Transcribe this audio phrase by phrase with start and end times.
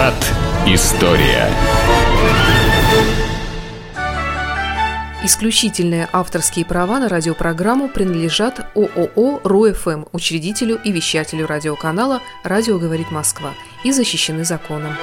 [0.00, 0.32] Виват.
[0.66, 1.50] История.
[5.22, 13.50] Исключительные авторские права на радиопрограмму принадлежат ООО «РУФМ», учредителю и вещателю радиоканала «Радио говорит Москва»
[13.84, 14.96] и защищены законом.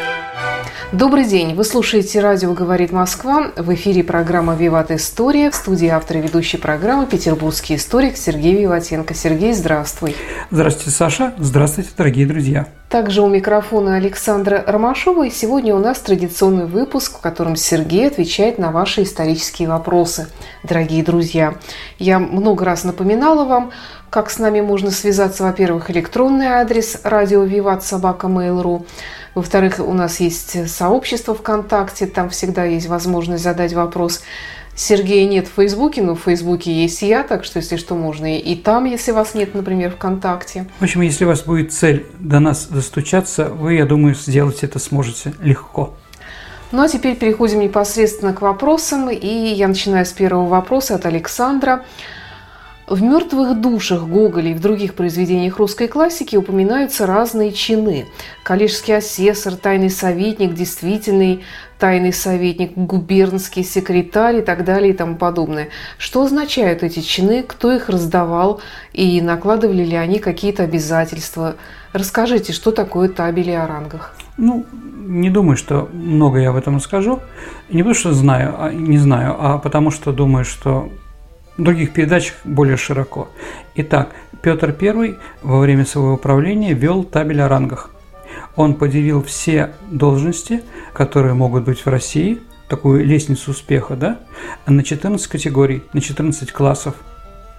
[0.94, 1.54] Добрый день!
[1.54, 3.52] Вы слушаете «Радио говорит Москва».
[3.58, 5.52] В эфире программа «Виват История».
[5.52, 9.14] В студии автор и ведущей программы петербургский историк Сергей Виватенко.
[9.14, 10.16] Сергей, здравствуй!
[10.50, 11.34] Здравствуйте, Саша!
[11.38, 12.70] Здравствуйте, дорогие друзья!
[12.88, 15.28] Также у микрофона Александра Ромашова.
[15.28, 20.30] И сегодня у нас традиционный выпуск, в котором Сергей отвечает на ваши исторические вопросы.
[20.64, 21.56] Дорогие друзья,
[22.00, 23.72] я много раз напоминала вам,
[24.10, 25.44] как с нами можно связаться.
[25.44, 28.86] Во-первых, электронный адрес радио Виват Собака Mail.ru.
[29.38, 34.24] Во-вторых, у нас есть сообщество ВКонтакте, там всегда есть возможность задать вопрос.
[34.76, 38.56] Сергея нет в Фейсбуке, но в Фейсбуке есть я, так что, если что, можно и
[38.56, 40.66] там, если вас нет, например, ВКонтакте.
[40.80, 44.80] В общем, если у вас будет цель до нас достучаться, вы, я думаю, сделать это
[44.80, 45.94] сможете легко.
[46.72, 49.08] Ну а теперь переходим непосредственно к вопросам.
[49.12, 51.86] И я начинаю с первого вопроса от Александра.
[52.88, 58.06] В «Мертвых душах» Гоголя и в других произведениях русской классики упоминаются разные чины.
[58.44, 61.44] Коллежский асессор, тайный советник, действительный
[61.78, 65.68] тайный советник, губернский секретарь и так далее и тому подобное.
[65.98, 68.62] Что означают эти чины, кто их раздавал
[68.94, 71.58] и накладывали ли они какие-то обязательства?
[71.92, 74.16] Расскажите, что такое табели о рангах?
[74.38, 74.66] Ну,
[75.06, 77.20] не думаю, что много я об этом скажу.
[77.70, 80.90] Не потому что знаю, а, не знаю, а потому что думаю, что
[81.58, 83.30] в других передачах более широко.
[83.76, 87.92] Итак, Петр I во время своего правления вел табель о рангах.
[88.56, 90.64] Он поделил все должности,
[90.94, 94.20] которые могут быть в России, такую лестницу успеха, да,
[94.66, 96.96] на 14 категорий, на 14 классов,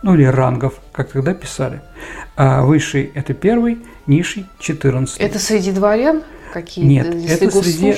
[0.02, 1.80] ну или рангов, как тогда писали.
[2.36, 5.18] А высший– это первый, низший– 14.
[5.18, 6.88] Это среди дворян какие-то?
[6.88, 7.94] Нет, это среди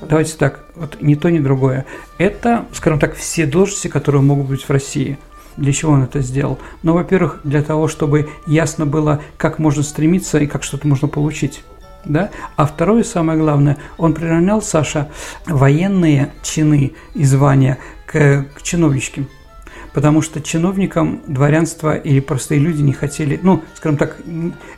[0.00, 1.86] Давайте так, вот ни то, ни другое.
[2.18, 5.18] Это, скажем так, все должности, которые могут быть в России.
[5.56, 6.58] Для чего он это сделал?
[6.82, 11.62] Ну, во-первых, для того, чтобы ясно было, как можно стремиться и как что-то можно получить.
[12.04, 12.30] Да?
[12.56, 15.10] А второе, самое главное, он приравнял, Саша,
[15.46, 19.28] военные чины и звания к, к чиновничким
[19.92, 24.16] потому что чиновникам дворянство или простые люди не хотели, ну, скажем так,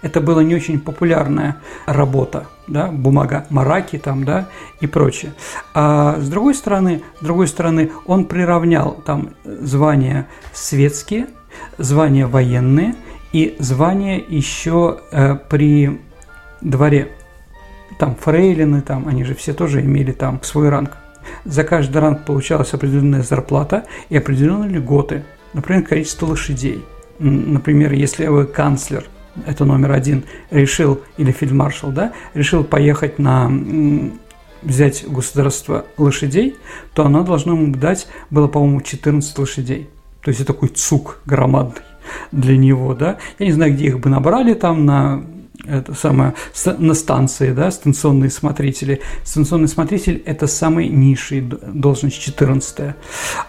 [0.02, 4.48] это была не очень популярная работа, да, бумага мараки там, да,
[4.80, 5.32] и прочее.
[5.74, 11.28] А с другой стороны, с другой стороны, он приравнял там звания светские,
[11.78, 12.94] звания военные
[13.32, 16.00] и звания еще э, при
[16.60, 17.12] дворе.
[17.98, 20.96] Там фрейлины, там, они же все тоже имели там свой ранг.
[21.44, 26.84] За каждый ранг получалась определенная зарплата и определенные льготы, например, количество лошадей.
[27.18, 29.04] Например, если вы канцлер,
[29.46, 33.50] это номер один, решил, или фельдмаршал, да, решил поехать на
[34.62, 36.56] взять государство лошадей,
[36.94, 39.90] то оно должно ему дать, было, по-моему, 14 лошадей.
[40.22, 41.82] То есть это такой цук громадный
[42.32, 43.18] для него, да.
[43.38, 45.22] Я не знаю, где их бы набрали там на
[45.66, 46.34] это самое,
[46.78, 49.00] на станции, да, станционные смотрители.
[49.24, 52.94] Станционный смотритель– это самый низший должность, 14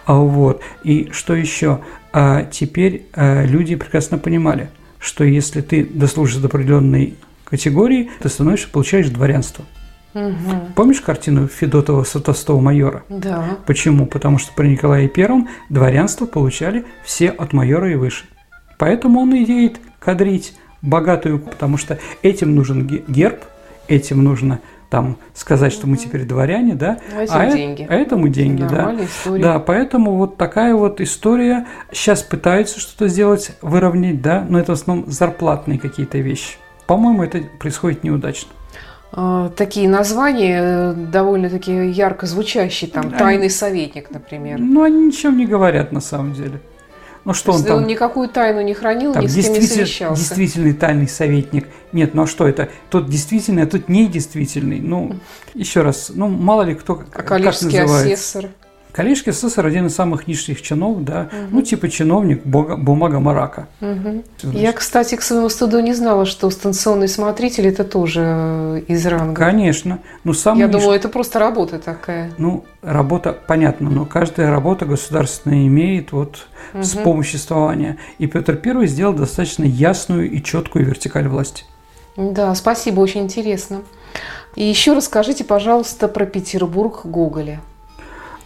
[0.06, 0.62] а вот.
[0.84, 1.82] И что еще?
[2.14, 8.70] А теперь а, люди прекрасно понимали, что если ты дослужишься до определенной категории, ты становишься,
[8.70, 9.66] получаешь дворянство.
[10.14, 10.74] Угу.
[10.76, 13.04] Помнишь картину Федотова Сатостова майора?
[13.10, 13.58] Да.
[13.68, 14.06] Почему?
[14.06, 18.26] Потому что при Николае Первом дворянство получали все от майора и выше.
[18.78, 20.54] Поэтому он и едет кадрить
[20.86, 23.40] богатую, потому что этим нужен герб,
[23.88, 24.60] этим нужно
[24.90, 27.86] там сказать, что мы теперь дворяне, да, а, а, деньги.
[27.90, 28.96] а этому деньги, да.
[29.04, 29.44] История.
[29.44, 31.66] Да, поэтому вот такая вот история.
[31.92, 36.58] Сейчас пытаются что-то сделать, выровнять, да, но это в основном зарплатные какие-то вещи.
[36.88, 38.52] По-моему, это происходит неудачно
[39.18, 44.60] а, такие названия э, довольно-таки ярко звучащие, там, «Тайный советник», например.
[44.60, 46.60] Ну, они ничем не говорят на самом деле.
[47.26, 47.78] Ну что он там?
[47.78, 50.22] Он никакую тайну не хранил, там, ни с кем не совещался.
[50.22, 51.68] Действительный тайный советник.
[51.92, 52.70] Нет, ну а что это?
[52.92, 54.80] Тот действительный, а тот недействительный.
[54.80, 55.16] Ну,
[55.56, 57.98] еще раз, ну мало ли кто а как называется.
[57.98, 58.50] асессор?
[58.96, 61.58] Коллежский асессор один из самых низших чинов, да, угу.
[61.58, 63.68] ну типа чиновник, бумага марака.
[63.82, 64.54] Угу.
[64.54, 69.36] Я, кстати, к своему стыду не знала, что станционный смотритель это тоже э, из ранга.
[69.36, 70.62] Конечно, ну самый.
[70.62, 70.78] Я ниж...
[70.78, 72.32] думала, это просто работа такая.
[72.38, 76.82] Ну работа понятно, но каждая работа государственная имеет вот угу.
[76.82, 77.98] вспомоществование.
[78.18, 81.66] И Петр I сделал достаточно ясную и четкую вертикаль власти.
[82.16, 83.82] Да, спасибо, очень интересно.
[84.56, 87.60] И еще расскажите, пожалуйста, про Петербург Гоголя.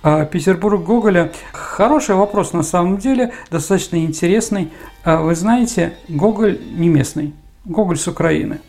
[0.01, 1.31] А Петербург Гоголя.
[1.51, 4.71] Хороший вопрос на самом деле, достаточно интересный.
[5.03, 7.33] А вы знаете, Гоголь не местный,
[7.65, 8.59] Гоголь с Украины.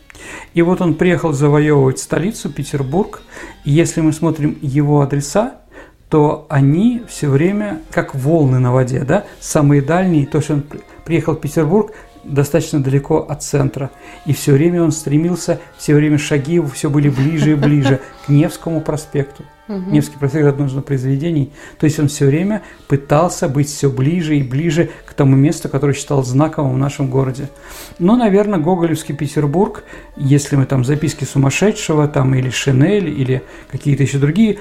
[0.53, 3.21] И вот он приехал завоевывать столицу, Петербург.
[3.63, 5.61] И если мы смотрим его адреса,
[6.09, 10.65] то они все время как волны на воде, да, самые дальние, то, что он
[11.05, 11.93] приехал в Петербург,
[12.23, 13.91] достаточно далеко от центра.
[14.25, 18.29] И все время он стремился, все время шаги его все были ближе и ближе к
[18.29, 19.43] Невскому проспекту.
[19.67, 21.51] Невский проспект– одно из произведений.
[21.79, 25.93] То есть он все время пытался быть все ближе и ближе к тому месту, которое
[25.93, 27.49] считал знаковым в нашем городе.
[27.97, 29.83] Но, наверное, Гоголевский Петербург,
[30.17, 34.59] если мы там записки сумасшедшего, там или Шинель, или какие-то еще другие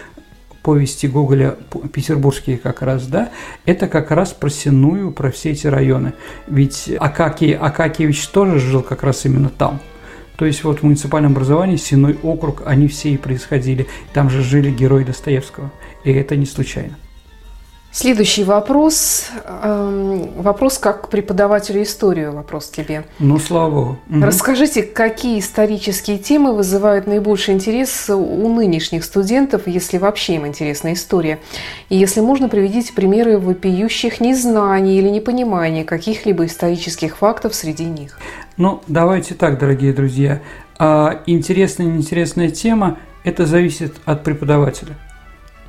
[0.71, 1.57] повести Гоголя,
[1.93, 3.31] петербургские как раз, да,
[3.67, 6.13] это как раз про Синую, про все эти районы.
[6.47, 9.81] Ведь Акакий, Акакиевич тоже жил как раз именно там.
[10.37, 13.89] То есть вот в муниципальном образовании Синой округ, они все и происходили.
[14.13, 15.73] Там же жили герои Достоевского.
[16.05, 16.97] И это не случайно.
[17.93, 19.31] Следующий вопрос.
[19.63, 22.27] Эм, вопрос как преподавателю истории.
[22.27, 23.03] Вопрос тебе.
[23.19, 23.99] Ну, слава богу.
[24.09, 24.25] Угу.
[24.25, 31.41] Расскажите, какие исторические темы вызывают наибольший интерес у нынешних студентов, если вообще им интересна история?
[31.89, 38.21] И если можно, приведите примеры вопиющих незнаний или непонимания каких-либо исторических фактов среди них.
[38.57, 40.41] Ну, давайте так, дорогие друзья.
[40.79, 44.97] А интересная неинтересная тема– это зависит от преподавателя–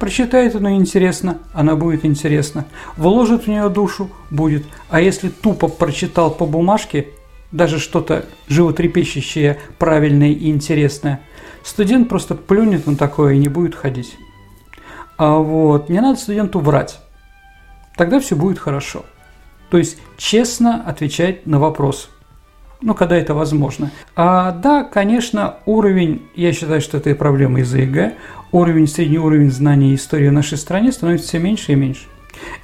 [0.01, 2.65] Прочитает она интересно, она будет интересна.
[2.97, 4.65] Вложит в нее душу– будет.
[4.89, 7.09] А если тупо прочитал по бумажке,
[7.51, 11.21] даже что-то животрепещущее, правильное и интересное,
[11.63, 14.17] студент просто плюнет на такое и не будет ходить.
[15.17, 16.99] А вот не надо студенту врать.
[17.95, 19.05] Тогда все будет хорошо.
[19.69, 22.09] То есть честно отвечать на вопрос–
[22.81, 23.91] ну, когда это возможно.
[24.15, 28.13] А, да, конечно, уровень, я считаю, что это проблема из-за ЕГЭ,
[28.51, 32.03] уровень, средний уровень знаний истории в нашей стране становится все меньше и меньше.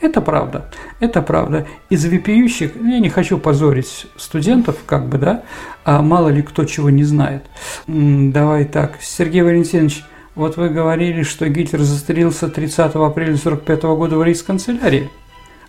[0.01, 1.67] Это правда, это правда.
[1.89, 5.43] Из вопиющих, ну, я не хочу позорить студентов, как бы, да,
[5.83, 7.43] а мало ли кто чего не знает.
[7.85, 10.03] Давай так, Сергей Валентинович,
[10.35, 15.09] вот вы говорили, что Гитлер застрелился 30 апреля 1945 года в рейс-канцелярии.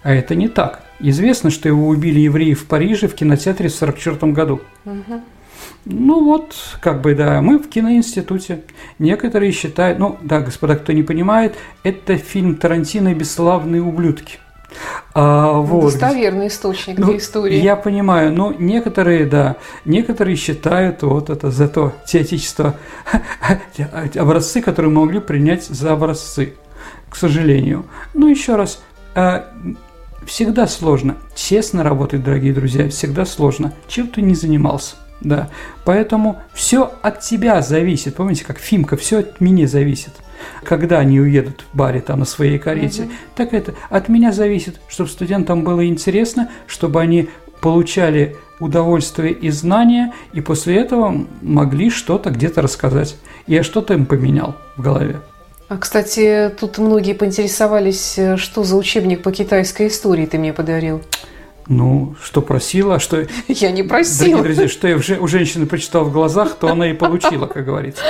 [0.02, 0.82] А это не так.
[1.00, 4.60] Известно, что его убили евреи в Париже в кинотеатре в 1944 году.
[4.84, 5.22] Угу.
[5.84, 8.62] Ну вот, как бы, да, мы в киноинституте.
[8.98, 14.38] Некоторые считают, ну, да, господа, кто не понимает, это фильм Тарантино «Бесславные ублюдки».
[15.14, 15.92] А, ну, вот.
[15.92, 17.56] Достоверный источник ну, для истории.
[17.56, 22.76] Я понимаю, но некоторые, да, некоторые считают вот это за то теоретичество,
[24.16, 26.54] образцы, которые могли принять за образцы,
[27.08, 27.86] к сожалению.
[28.12, 28.82] Ну, еще раз,
[29.14, 29.48] а,
[30.28, 31.16] всегда сложно.
[31.34, 33.72] Честно работать, дорогие друзья, всегда сложно.
[33.88, 34.96] Чем ты не занимался.
[35.20, 35.48] Да,
[35.84, 38.14] поэтому все от тебя зависит.
[38.14, 40.12] Помните, как Фимка, все от меня зависит.
[40.62, 43.12] Когда они уедут в баре там на своей карете, угу.
[43.34, 47.28] так это от меня зависит, чтобы студентам было интересно, чтобы они
[47.60, 53.16] получали удовольствие и знания, и после этого могли что-то где-то рассказать.
[53.48, 55.20] Я что-то им поменял в голове.
[55.68, 61.02] А, кстати, тут многие поинтересовались, э, что за учебник по китайской истории ты мне подарил.
[61.66, 63.26] Ну, что просила, что...
[63.48, 64.38] Я не просила.
[64.38, 68.02] Дорогие друзья, что я у женщины прочитал в глазах, то она и получила, как говорится.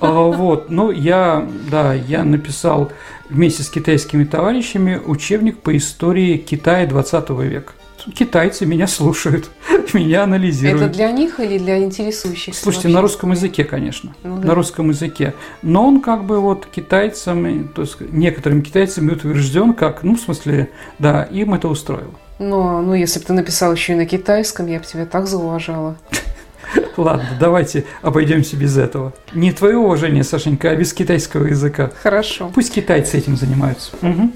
[0.00, 2.90] А, вот, ну, я, да, я написал
[3.28, 7.74] вместе с китайскими товарищами учебник по истории Китая 20 века
[8.10, 9.50] китайцы меня слушают,
[9.92, 10.82] меня анализируют.
[10.82, 12.54] Это для них или для интересующих?
[12.54, 12.96] Слушайте, вообще?
[12.96, 14.48] на русском языке, конечно, ну, да.
[14.48, 15.34] на русском языке.
[15.62, 20.70] Но он как бы вот китайцам, то есть некоторым китайцам утвержден как, ну, в смысле,
[20.98, 22.14] да, им это устроило.
[22.38, 25.96] Но, ну, если бы ты написал еще и на китайском, я бы тебя так зауважала.
[26.96, 29.12] Ладно, давайте обойдемся без этого.
[29.32, 31.90] Не твое уважение, Сашенька, а без китайского языка.
[32.02, 32.50] Хорошо.
[32.54, 33.92] Пусть китайцы этим занимаются.
[34.02, 34.32] Угу.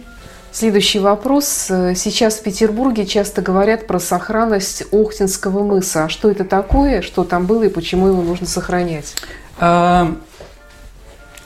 [0.59, 1.67] Следующий вопрос.
[1.67, 6.05] Сейчас в Петербурге часто говорят про сохранность Охтинского мыса.
[6.05, 9.17] А что это такое, что там было и почему его нужно сохранять?
[9.59, 10.17] А,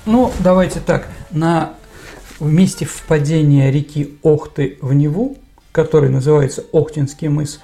[0.07, 1.09] ну, давайте так.
[1.33, 1.73] На
[2.39, 5.39] месте впадения реки Охты в Неву,
[5.73, 7.59] который называется Охтинский мыс,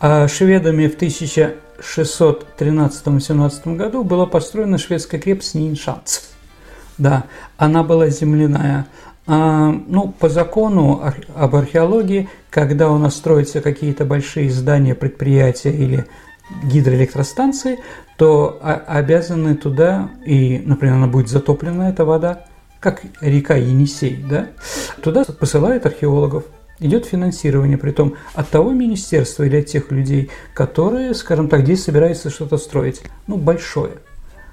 [0.00, 6.18] а шведами в 1613-17 году была построена шведская крепость Ниншанц.
[7.00, 7.24] Да,
[7.56, 8.86] она была земляная.
[9.26, 11.02] А, ну, по закону
[11.34, 16.04] об археологии, когда у нас строятся какие-то большие здания, предприятия или
[16.62, 17.78] гидроэлектростанции,
[18.18, 22.44] то обязаны туда, и, например, она будет затоплена, эта вода,
[22.80, 24.48] как река Енисей, да,
[25.02, 26.44] туда посылают археологов,
[26.80, 31.82] идет финансирование, при том от того министерства или от тех людей, которые, скажем так, здесь
[31.82, 33.92] собираются что-то строить, ну, большое,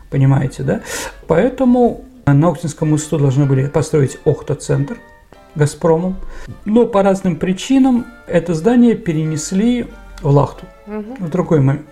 [0.09, 0.81] понимаете, да?
[1.27, 4.97] Поэтому на Охтинском мосту должны были построить Охта-центр
[5.55, 6.17] Газпромом.
[6.65, 9.87] Но по разным причинам это здание перенесли
[10.21, 10.65] в Лахту.
[10.87, 11.15] Угу.
[11.19, 11.85] В другой момент.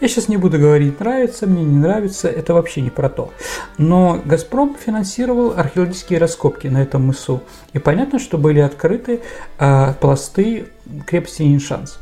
[0.00, 3.30] Я сейчас не буду говорить, нравится мне, не нравится, это вообще не про то.
[3.76, 7.42] Но «Газпром» финансировал археологические раскопки на этом мысу.
[7.72, 9.20] И понятно, что были открыты
[9.58, 10.68] э, пласты
[11.06, 11.98] крепости Ниншанс.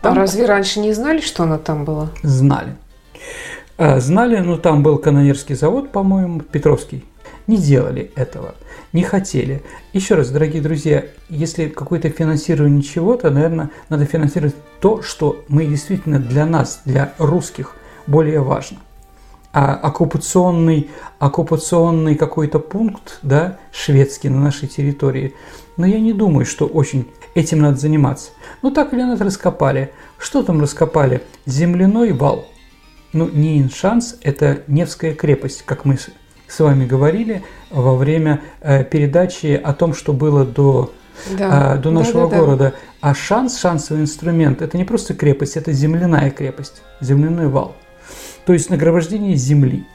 [0.00, 0.12] Там...
[0.12, 2.10] А разве раньше не знали, что она там была?
[2.22, 2.76] Знали.
[3.76, 7.04] Э, знали, ну там был канонерский завод, по-моему, Петровский.
[7.50, 8.54] Не делали этого
[8.92, 9.64] не хотели.
[9.92, 16.20] Еще раз, дорогие друзья, если какое-то финансирование чего-то, наверное, надо финансировать то, что мы действительно
[16.20, 17.74] для нас, для русских,
[18.06, 18.78] более важно.
[19.52, 25.34] А оккупационный, оккупационный какой-то пункт, да, шведский на нашей территории,
[25.76, 28.30] но я не думаю, что очень этим надо заниматься.
[28.62, 29.92] Ну так или иначе раскопали.
[30.18, 31.22] Что там раскопали?
[31.46, 32.46] Земляной вал.
[33.12, 35.98] Ну, не Иншанс, это Невская крепость, как мы
[36.50, 40.92] с вами говорили во время э, передачи о том, что было до,
[41.38, 41.76] да.
[41.76, 42.64] э, до нашего да, да, города.
[42.64, 42.74] Да.
[43.10, 47.76] А шанс, шансовый инструмент– это не просто крепость, это земляная крепость, земляной вал.
[48.44, 49.86] То есть нагромождение земли–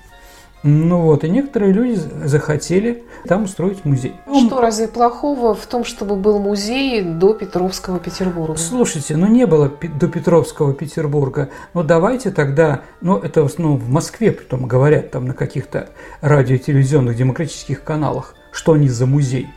[0.68, 1.94] ну вот, и некоторые люди
[2.24, 4.16] захотели там устроить музей.
[4.48, 8.58] Что разве плохого в том, чтобы был музей до Петровского Петербурга?
[8.58, 11.50] Слушайте, ну не было до Петровского Петербурга.
[11.76, 15.90] Ну давайте тогда, ну это ну, в Москве потом говорят там на каких-то
[16.22, 19.48] радио-телевизионных демократических каналах, что они за музей.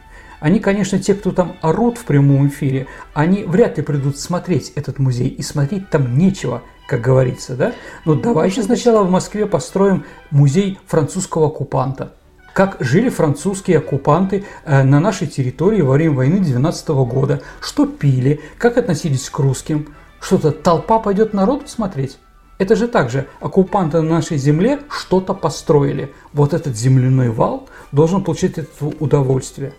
[0.40, 4.98] Они, конечно, те, кто там орут в прямом эфире, они вряд ли придут смотреть этот
[4.98, 7.74] музей, и смотреть там нечего– как говорится, да?
[8.06, 12.14] Ну, давайте сначала в Москве построим музей французского оккупанта.
[12.54, 18.40] Как жили французские оккупанты э, на нашей территории во время войны 12 года, что пили,
[18.56, 19.94] как относились к русским.
[20.18, 22.16] Что-то толпа пойдет народу смотреть?
[22.56, 26.14] Это же так же, оккупанты на нашей земле что-то построили.
[26.32, 29.74] Вот этот земляной вал должен получить это удовольствие.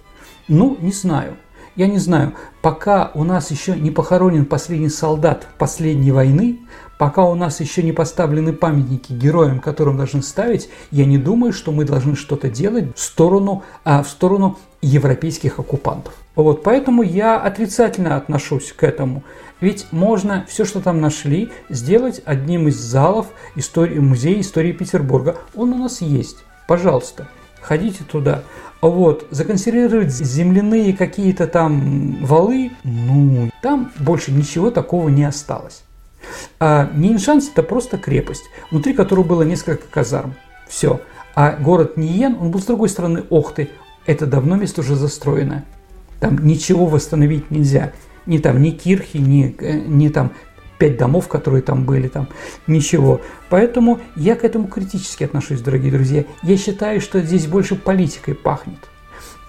[0.47, 1.37] Ну, не знаю.
[1.75, 6.59] Я не знаю, пока у нас еще не похоронен последний солдат последней войны,
[6.99, 11.71] Пока у нас еще не поставлены памятники героям, которым должны ставить, я не думаю, что
[11.71, 16.13] мы должны что-то делать в сторону, а, в сторону европейских оккупантов.
[16.35, 19.23] Вот, поэтому я отрицательно отношусь к этому.
[19.61, 25.37] Ведь можно все, что там нашли, сделать одним из залов истории, музея истории Петербурга.
[25.55, 26.39] Он у нас есть.
[26.67, 27.29] Пожалуйста,
[27.61, 28.43] ходите туда.
[28.81, 35.83] Вот, законсервировать земляные какие-то там валы, ну, там больше ничего такого не осталось.
[36.59, 40.35] А Ниншанс– это просто крепость, внутри которой было несколько казарм.
[40.67, 41.01] Все.
[41.35, 43.69] А город Ниен, он был с другой стороны Охты.
[44.05, 45.65] Это давно место уже застроено.
[46.19, 47.93] Там ничего восстановить нельзя.
[48.25, 50.33] Ни там, ни кирхи, ни, э, ни там
[50.77, 52.29] пять домов, которые там были, там
[52.65, 53.21] ничего.
[53.49, 56.25] Поэтому я к этому критически отношусь, дорогие друзья.
[56.41, 58.79] Я считаю, что здесь больше политикой пахнет.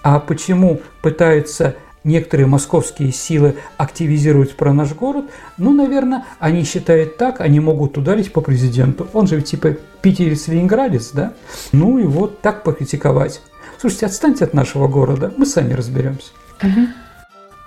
[0.03, 5.25] А почему пытаются некоторые московские силы активизируют про наш город,
[5.57, 9.07] ну, наверное, они считают так, они могут ударить по президенту.
[9.13, 11.33] Он же типа питерец, ленинградец, да?
[11.71, 13.41] Ну и вот так покритиковать.
[13.79, 16.29] Слушайте, отстаньте от нашего города, мы сами разберемся.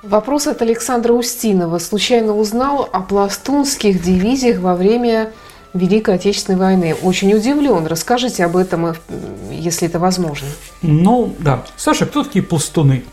[0.02, 1.78] Вопрос от Александра Устинова.
[1.78, 5.32] Случайно узнал о пластунских дивизиях во время
[5.72, 6.94] Великой Отечественной войны.
[7.02, 7.86] Очень удивлен.
[7.86, 8.94] Расскажите об этом,
[9.50, 10.46] если это возможно.
[10.82, 11.64] Ну, да.
[11.76, 13.04] Саша, кто такие пластуны?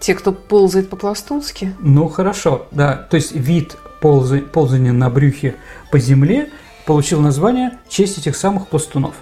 [0.00, 1.74] Те, кто ползает по-пластунски?
[1.80, 2.94] Ну, хорошо, да.
[2.94, 5.56] То есть вид полза, ползания на брюхе
[5.90, 6.50] по земле
[6.84, 9.14] получил название в честь этих самых пластунов.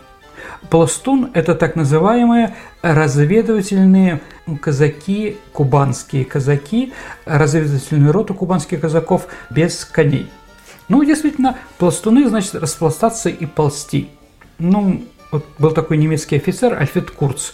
[0.70, 4.20] Пластун– это так называемые разведывательные
[4.60, 6.92] казаки, кубанские казаки,
[7.24, 10.30] разведывательную роту кубанских казаков без коней.
[10.88, 14.10] Ну, действительно, пластуны, значит, распластаться и ползти.
[14.58, 17.52] Ну, вот был такой немецкий офицер Альфред Курц.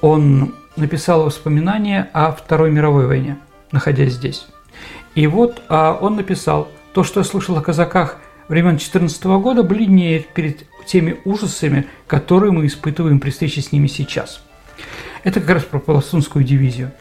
[0.00, 3.38] Он написал воспоминания о Второй мировой войне,
[3.70, 4.46] находясь здесь.
[5.14, 10.28] И вот а, он написал, то, что я слышал о казаках времен 14 года, бледнеет
[10.28, 14.42] перед теми ужасами, которые мы испытываем при встрече с ними сейчас.
[15.24, 16.92] Это как раз про Пластунскую дивизию.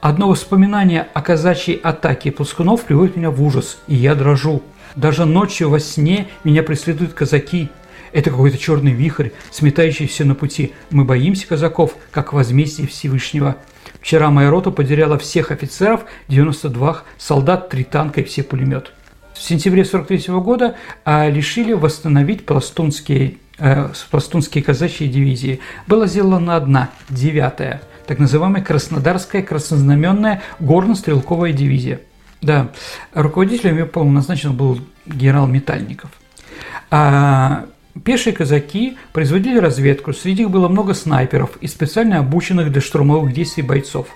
[0.00, 4.62] Одно воспоминание о казачьей атаке пластунов приводит меня в ужас, и я дрожу.
[4.94, 7.68] Даже ночью во сне меня преследуют казаки,
[8.12, 10.72] это какой-то черный вихрь, сметающийся на пути.
[10.90, 13.56] Мы боимся казаков, как возмездие Всевышнего.
[14.00, 18.90] Вчера моя рота потеряла всех офицеров, 92 солдат, 3 танка и все пулеметы.
[19.34, 20.74] В сентябре 43 года
[21.04, 25.60] а, решили восстановить пластунские, э, пластунские казачьи дивизии.
[25.86, 32.00] Была сделана одна, девятая, так называемая Краснодарская краснознаменная горно-стрелковая дивизия.
[32.40, 32.70] Да,
[33.14, 36.10] руководителем ее, по-моему, назначен был генерал Метальников.
[36.90, 37.66] А
[38.04, 43.62] Пешие казаки производили разведку, среди них было много снайперов и специально обученных для штурмовых действий
[43.62, 44.08] бойцов.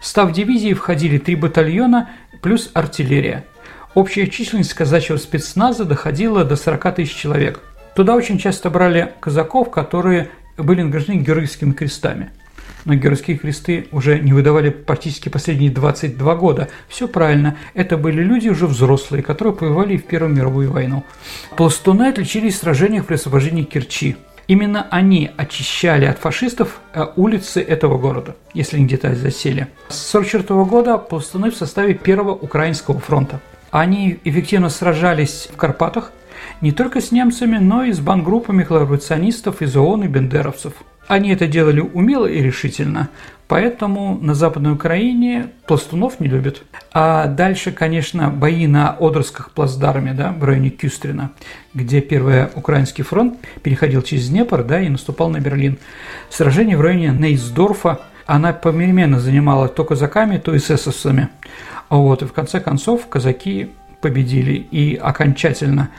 [0.00, 2.10] В став дивизии входили три батальона
[2.42, 3.44] плюс артиллерия.
[3.94, 7.60] Общая численность казачьего спецназа доходила до 40 тысяч человек.
[7.94, 10.28] Туда очень часто брали казаков, которые
[10.58, 12.30] были награждены героическими крестами.
[12.86, 16.68] Но героические кресты уже не выдавали практически последние 22 года.
[16.88, 21.04] Все правильно, это были люди уже взрослые, которые повоевали в Первую мировую войну.
[21.56, 24.16] Пластуны отличились в сражениях при освобождении Керчи.
[24.46, 29.66] Именно они очищали от фашистов э, улицы этого города, если они где-то засели.
[29.88, 33.40] С 1944 года пластуны в составе Первого Украинского фронта.
[33.72, 36.12] Они эффективно сражались в Карпатах
[36.60, 40.74] не только с немцами, но и с бангруппами коллаборационистов из ООН и бендеровцев.
[41.08, 43.10] Они это делали умело и решительно,
[43.46, 46.62] поэтому на Западной Украине пластунов не любят.
[46.92, 51.30] А дальше, конечно, бои на Одерских плацдарме, да, в районе Кюстрина,
[51.74, 55.78] где Первый Украинский фронт переходил через Днепр да, и наступал на Берлин.
[56.28, 61.28] Сражение в районе Нейсдорфа, она попеременно занимала то казаками, то эсэсовцами.
[61.88, 63.70] Вот, и в конце концов казаки
[64.00, 65.90] победили и окончательно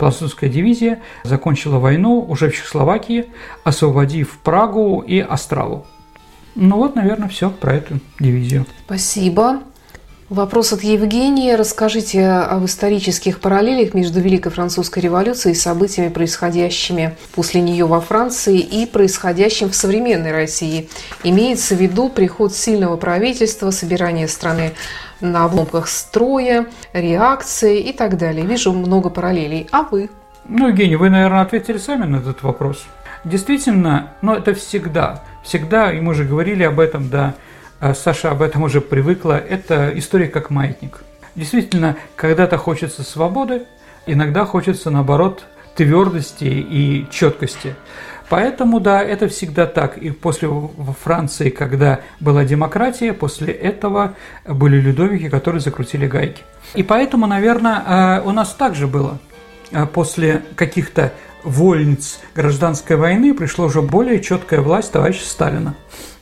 [0.00, 3.26] Пластунская дивизия закончила войну уже в Чехословакии,
[3.64, 5.86] освободив Прагу и Острову.
[6.54, 8.64] Ну вот, наверное, все про эту дивизию.
[8.86, 9.60] Спасибо.
[10.30, 11.54] Вопрос от Евгения.
[11.54, 18.58] Расскажите об исторических параллелях между Великой Французской революцией и событиями, происходящими после нее во Франции
[18.58, 20.88] и происходящим в современной России.
[21.24, 24.72] Имеется в виду приход сильного правительства, собирание страны
[25.20, 28.46] на обломках строя, реакции и так далее.
[28.46, 29.68] Вижу много параллелей.
[29.70, 30.10] А вы?
[30.46, 32.84] Ну, Евгений, вы, наверное, ответили сами на этот вопрос.
[33.24, 35.22] Действительно, но это всегда.
[35.42, 37.34] Всегда, и мы уже говорили об этом, да,
[37.80, 41.02] а Саша об этом уже привыкла, это история как маятник.
[41.34, 43.62] Действительно, когда-то хочется свободы,
[44.06, 45.44] иногда хочется, наоборот,
[45.76, 47.74] твердости и четкости.
[48.30, 49.98] Поэтому, да, это всегда так.
[49.98, 54.14] И после во Франции, когда была демократия, после этого
[54.46, 56.44] были людовики, которые закрутили гайки.
[56.74, 59.18] И поэтому, наверное, э, у нас также было.
[59.72, 65.74] Э, после каких-то вольниц гражданской войны пришла уже более четкая власть товарища Сталина.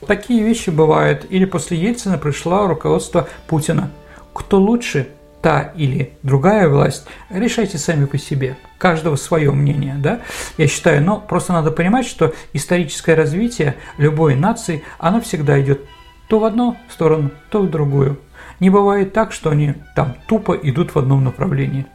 [0.06, 1.26] Такие вещи бывают.
[1.28, 3.90] Или после Ельцина пришло руководство Путина.
[4.32, 5.08] Кто лучше,
[5.42, 8.56] та или другая власть, решайте сами по себе.
[8.78, 10.20] Каждого свое мнение, да,
[10.56, 11.02] я считаю.
[11.02, 15.80] Но просто надо понимать, что историческое развитие любой нации, оно всегда идет
[16.28, 18.20] то в одну сторону, то в другую.
[18.60, 21.86] Не бывает так, что они там тупо идут в одном направлении.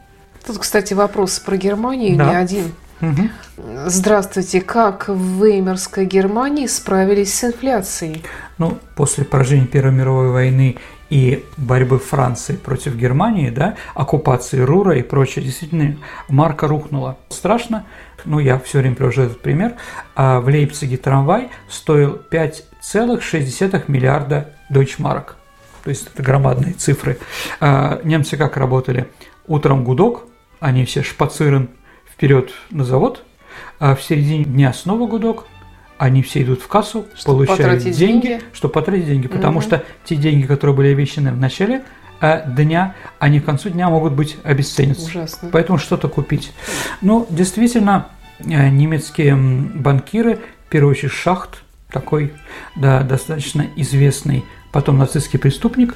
[0.46, 2.30] Тут, кстати, вопрос про Германию да.
[2.30, 2.72] не один.
[3.00, 3.28] Угу.
[3.86, 4.60] Здравствуйте.
[4.60, 8.24] Как в Веймарской Германии справились с инфляцией?
[8.58, 10.76] Ну, после поражения Первой мировой войны
[11.10, 15.96] и борьбы Франции против Германии, да, оккупации Рура и прочее, действительно,
[16.28, 17.16] марка рухнула.
[17.28, 17.84] Страшно,
[18.24, 19.74] ну, я все время привожу этот пример.
[20.16, 25.36] А в Лейпциге трамвай стоил 5,6 миллиарда дойчмарок.
[25.84, 27.18] То есть это громадные цифры.
[27.60, 29.08] А немцы как работали?
[29.46, 30.24] Утром гудок,
[30.60, 31.68] они все шпацирен
[32.10, 33.22] вперед на завод,
[33.78, 35.46] а в середине дня снова гудок,
[35.98, 39.66] они все идут в кассу, чтобы получают деньги, деньги, чтобы потратить деньги, потому угу.
[39.66, 41.82] что те деньги, которые были обещаны в начале
[42.20, 45.06] э, дня, они к концу дня могут быть обесценятся.
[45.06, 45.50] Ужасно.
[45.52, 46.52] Поэтому что-то купить.
[47.00, 48.08] Ну, действительно,
[48.40, 52.32] э, немецкие банкиры, в первую очередь Шахт, такой
[52.74, 54.44] да, достаточно известный
[54.74, 55.94] потом нацистский преступник.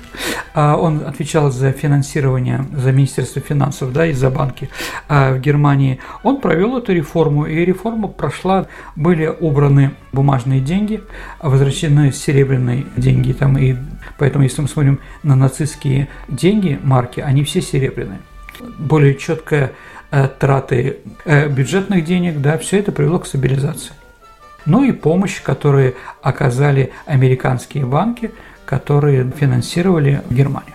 [0.54, 4.70] А, он отвечал за финансирование, за Министерство финансов, да, и за банки
[5.08, 5.98] а, в Германии.
[6.22, 11.02] Он провел эту реформу, и реформа прошла, были убраны бумажные деньги,
[11.42, 13.74] возвращены серебряные деньги, там, и
[14.16, 18.20] поэтому, если мы смотрим на нацистские деньги, марки, они все серебряные.
[18.78, 19.72] Более четкая
[20.12, 23.92] э, траты э, бюджетных денег, да, все это привело к стабилизации.
[24.66, 28.30] Ну и помощь, которую оказали американские банки–
[28.68, 30.74] которые финансировали Германию.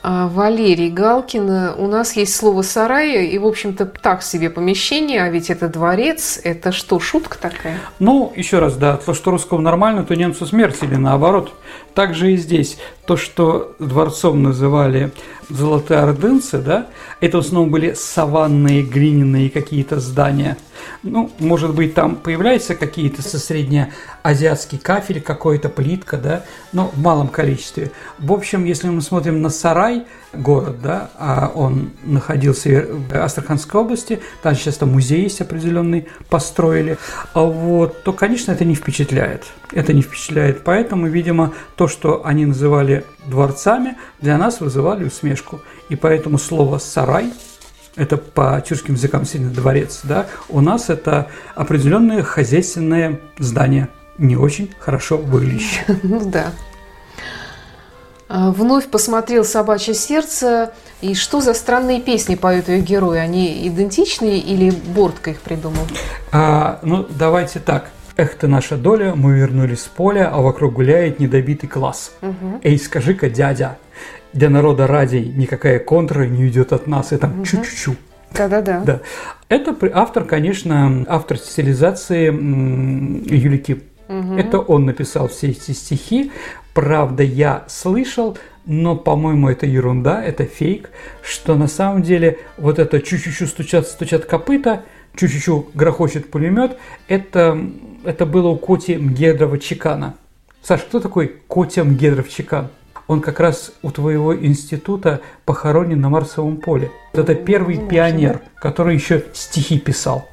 [0.00, 5.28] А, Валерий Галкин, у нас есть слово «сарай», и, в общем-то, так себе помещение, а
[5.28, 7.80] ведь это дворец, это что, шутка такая?
[7.98, 11.52] Ну, еще раз, да, то, что русскому нормально, то немцу смерть или наоборот.
[11.94, 12.78] Также и здесь.
[13.06, 15.10] То, что дворцом называли
[15.48, 16.88] золотые ордынцы, да,
[17.20, 20.56] это в основном были саванные, глиняные какие-то здания.
[21.02, 27.28] Ну, может быть, там появляются какие-то со среднеазиатский кафель, какой-то плитка, да, но в малом
[27.28, 27.92] количестве.
[28.18, 34.20] В общем, если мы смотрим на сарай, город, да, а он находился в Астраханской области,
[34.42, 36.98] там сейчас там музей есть определенный, построили,
[37.34, 39.44] вот, то, конечно, это не впечатляет.
[39.72, 40.62] Это не впечатляет.
[40.64, 45.60] Поэтому, видимо, то, что они называли дворцами, для нас вызывали усмешку.
[45.88, 47.32] И поэтому слово «сарай»
[47.96, 54.74] это по тюркским языкам сильно дворец, да, у нас это определенное хозяйственное здание, не очень
[54.78, 55.84] хорошо выглядящее.
[56.02, 56.52] Ну да.
[58.28, 60.72] А, вновь посмотрел «Собачье сердце».
[61.00, 63.18] И что за странные песни поют ее герои?
[63.18, 65.86] Они идентичные или Бортко их придумал?
[66.32, 67.90] А, ну, давайте так.
[68.16, 72.14] Эх ты наша доля, мы вернулись с поля, а вокруг гуляет недобитый класс.
[72.22, 72.60] Угу.
[72.62, 73.78] Эй, скажи-ка, дядя,
[74.32, 77.10] для народа ради никакая контра не уйдет от нас.
[77.10, 77.44] Это угу.
[77.44, 77.96] чу-чу-чу.
[78.32, 78.80] Да-да-да.
[78.80, 79.00] Да.
[79.48, 83.82] Это автор, конечно, автор стилизации Юлики.
[84.08, 84.34] Угу.
[84.34, 86.30] Это он написал все эти стихи.
[86.72, 90.90] Правда, я слышал, но, по-моему, это ерунда, это фейк,
[91.22, 94.82] что на самом деле вот это чу-чу-чу стучат, стучат копыта,
[95.16, 96.76] чу-чу-чу грохочет пулемет,
[97.08, 97.58] это,
[98.04, 100.14] это было у Коти Мгедрова Чекана.
[100.62, 102.68] Саш, кто такой Котя Мгедров Чекан?
[103.06, 106.90] Он как раз у твоего института похоронен на Марсовом поле.
[107.12, 110.26] Это первый пионер, который еще стихи писал.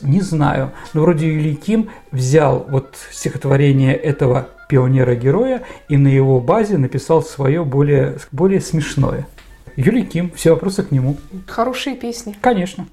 [0.00, 6.78] Не знаю, но вроде Юлий Ким взял вот стихотворение этого пионера-героя и на его базе
[6.78, 9.26] написал свое более, более смешное.
[9.76, 11.16] Юлий Ким, все вопросы к нему.
[11.48, 12.36] Хорошие песни.
[12.40, 12.86] Конечно.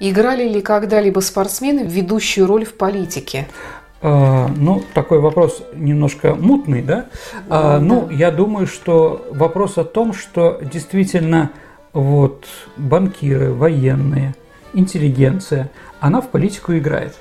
[0.00, 3.46] Играли ли когда-либо спортсмены ведущую роль в политике?
[4.02, 7.06] А, ну, такой вопрос немножко мутный, да?
[7.48, 11.50] А, ну, я думаю, что вопрос о том, что действительно
[11.92, 12.44] вот
[12.76, 14.34] банкиры, военные,
[14.74, 17.16] интеллигенция, она в политику играет.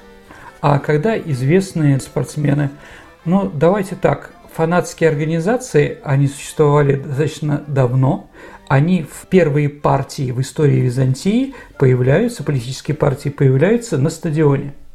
[0.62, 2.72] А когда известные спортсмены,
[3.24, 8.28] ну, давайте так, фанатские организации, они существовали достаточно давно,
[8.68, 14.74] они в первые партии в истории Византии появляются, политические партии появляются на стадионе–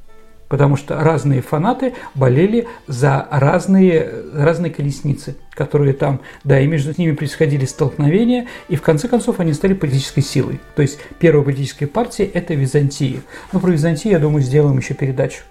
[0.50, 7.12] потому что разные фанаты болели за разные, разные колесницы, которые там, да, и между ними
[7.12, 10.60] происходили столкновения, и в конце концов они стали политической силой.
[10.74, 13.20] То есть первая политическая партия– это Византия.
[13.52, 15.42] Ну, про Византию, я думаю, сделаем еще передачу.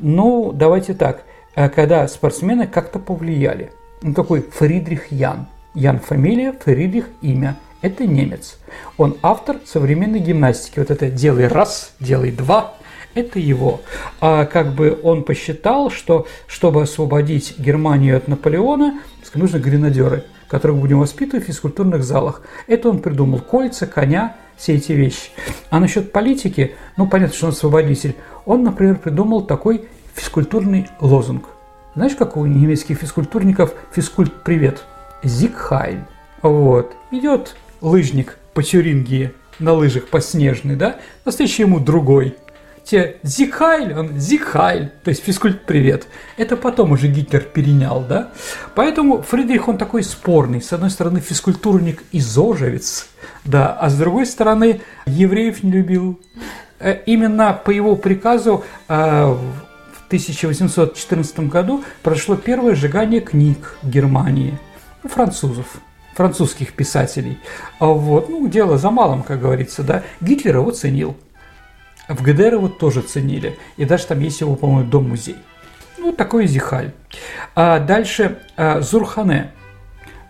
[0.00, 1.22] Ну, давайте так,
[1.54, 3.70] э, когда спортсмены как-то повлияли.
[4.02, 5.46] Ну, такой Фридрих Ян.
[5.74, 7.56] Ян– фамилия, Фридрих– имя.
[7.82, 8.58] Это немец.
[8.98, 10.78] Он автор современной гимнастики.
[10.78, 12.74] Вот это «делай раз», «делай два»,
[13.14, 13.80] это его.
[14.20, 19.00] А как бы он посчитал, что чтобы освободить Германию от Наполеона,
[19.34, 22.42] нужны гренадеры, которых будем воспитывать в физкультурных залах.
[22.66, 23.40] Это он придумал.
[23.40, 25.30] Кольца, коня, все эти вещи.
[25.70, 28.16] А насчет политики, ну, понятно, что он освободитель.
[28.44, 31.48] Он, например, придумал такой физкультурный лозунг.
[31.94, 34.42] Знаешь, как у немецких физкультурников физкульт
[35.22, 36.04] Зигхайль.
[36.42, 36.94] Вот.
[37.10, 40.96] Идет лыжник по Тюрингии на лыжах по снежной, да?
[41.24, 42.36] Настоящий ему другой–
[42.90, 46.08] те Зихайль, он Зихайль, то есть физкульт привет.
[46.36, 48.30] Это потом уже Гитлер перенял, да?
[48.74, 50.60] Поэтому Фридрих, он такой спорный.
[50.60, 53.08] С одной стороны, физкультурник и зожевец,
[53.44, 56.20] да, а с другой стороны, евреев не любил.
[56.80, 64.58] Э, именно по его приказу э, в 1814 году прошло первое сжигание книг в Германии,
[65.04, 65.80] французов
[66.14, 67.38] французских писателей.
[67.78, 70.02] А вот, ну, дело за малым, как говорится, да.
[70.20, 71.16] Гитлер его ценил.
[72.08, 73.58] В ГДР его тоже ценили.
[73.78, 75.36] И даже там есть его, по-моему, дом-музей.
[75.98, 76.92] Ну, такой зихаль.
[77.54, 79.52] А дальше а, Зурхане.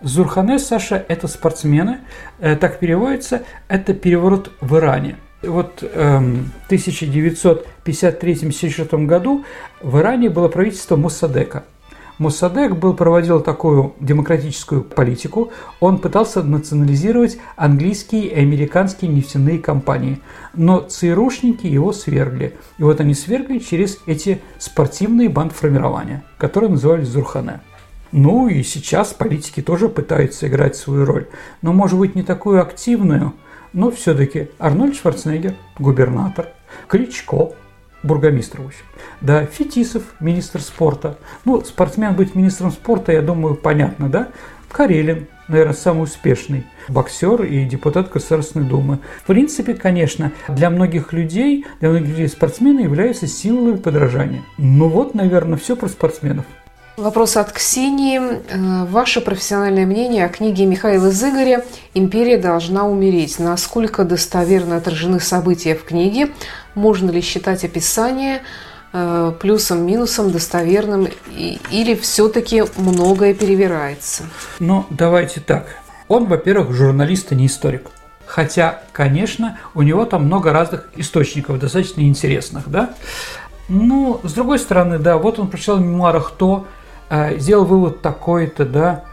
[0.02, 2.00] Зурхане, Саша, это спортсмены.
[2.38, 3.42] Э, так переводится.
[3.68, 5.16] Это переворот в Иране.
[5.42, 9.44] Вот эм, в 1953-1954 году
[9.80, 11.64] в Иране было правительство Моссадека–
[12.20, 15.52] Моссадек был, проводил такую демократическую политику.
[15.80, 20.20] Он пытался национализировать английские и американские нефтяные компании.
[20.52, 22.58] Но ЦРУшники его свергли.
[22.76, 27.60] И вот они свергли через эти спортивные бандформирования, которые назывались Зурхане.
[28.12, 31.26] Ну и сейчас политики тоже пытаются играть свою роль.
[31.62, 33.32] Но, может быть, не такую активную,
[33.72, 36.48] но все-таки Арнольд Шварценеггер, губернатор,
[36.86, 37.54] Кличко,
[38.02, 38.84] бургомистр, в общем.
[39.20, 41.18] Да, Фетисов, министр спорта.
[41.44, 44.28] Ну, спортсмен быть министром спорта, я думаю, понятно, да?
[44.70, 48.98] Карелин, наверное, самый успешный боксер и депутат Государственной Думы.
[49.22, 54.42] В принципе, конечно, для многих людей, для многих людей спортсмены являются символами подражания.
[54.58, 56.44] Ну вот, наверное, все про спортсменов.
[57.00, 58.20] Вопрос от Ксении.
[58.20, 63.38] Э, ваше профессиональное мнение о книге Михаила Зыгоря «Империя должна умереть».
[63.38, 66.28] Насколько достоверно отражены события в книге?
[66.74, 68.42] Можно ли считать описание
[68.92, 71.08] э, плюсом, минусом, достоверным?
[71.70, 74.24] Или все-таки многое перевирается?
[74.58, 75.68] Ну, давайте так.
[76.06, 77.86] Он, во-первых, журналист, а не историк.
[78.26, 82.90] Хотя, конечно, у него там много разных источников, достаточно интересных, да?
[83.70, 86.66] Ну, с другой стороны, да, вот он прочитал в мемуарах то,
[87.38, 89.04] сделал вывод такой-то, да.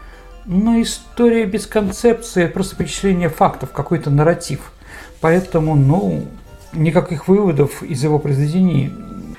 [0.46, 4.72] Но история без концепции, просто перечисление фактов, какой-то нарратив.
[5.20, 6.24] Поэтому, ну,
[6.72, 8.92] никаких выводов из его произведений.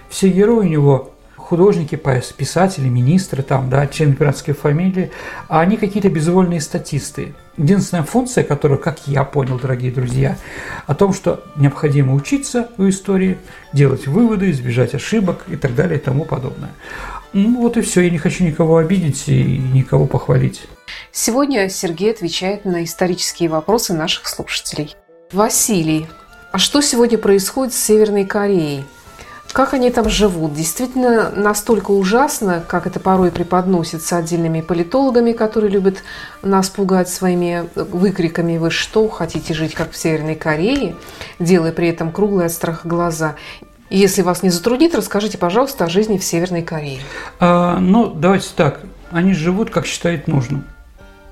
[0.10, 1.12] Все герои у него
[1.50, 1.96] художники,
[2.38, 5.12] писатели, министры, там, да, члены пиратской фамилии,
[5.48, 7.34] а они какие-то безвольные статисты.
[7.58, 10.38] Единственная функция, которую, как я понял, дорогие друзья,
[10.86, 13.40] о том, что необходимо учиться у истории,
[13.74, 16.70] делать выводы, избежать ошибок и так далее и тому подобное.
[17.34, 20.68] Ну вот и все, я не хочу никого обидеть и никого похвалить.
[21.12, 24.96] Сегодня Сергей отвечает на исторические вопросы наших слушателей.
[25.32, 26.06] Василий,
[26.52, 28.86] а что сегодня происходит с Северной Кореей?
[29.52, 30.54] Как они там живут?
[30.54, 36.04] Действительно настолько ужасно, как это порой преподносится отдельными политологами, которые любят
[36.44, 40.96] нас пугать своими выкриками «Вы что, хотите жить, как в Северной Корее?»,
[41.40, 43.36] делая при этом круглые от страха глаза.
[43.90, 47.02] Если вас не затруднит, расскажите, пожалуйста, о жизни в Северной Корее.
[47.40, 48.82] А, ну, давайте так.
[49.10, 50.64] Они живут, как считают нужным.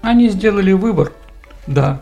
[0.01, 1.11] Они сделали выбор,
[1.67, 2.01] да.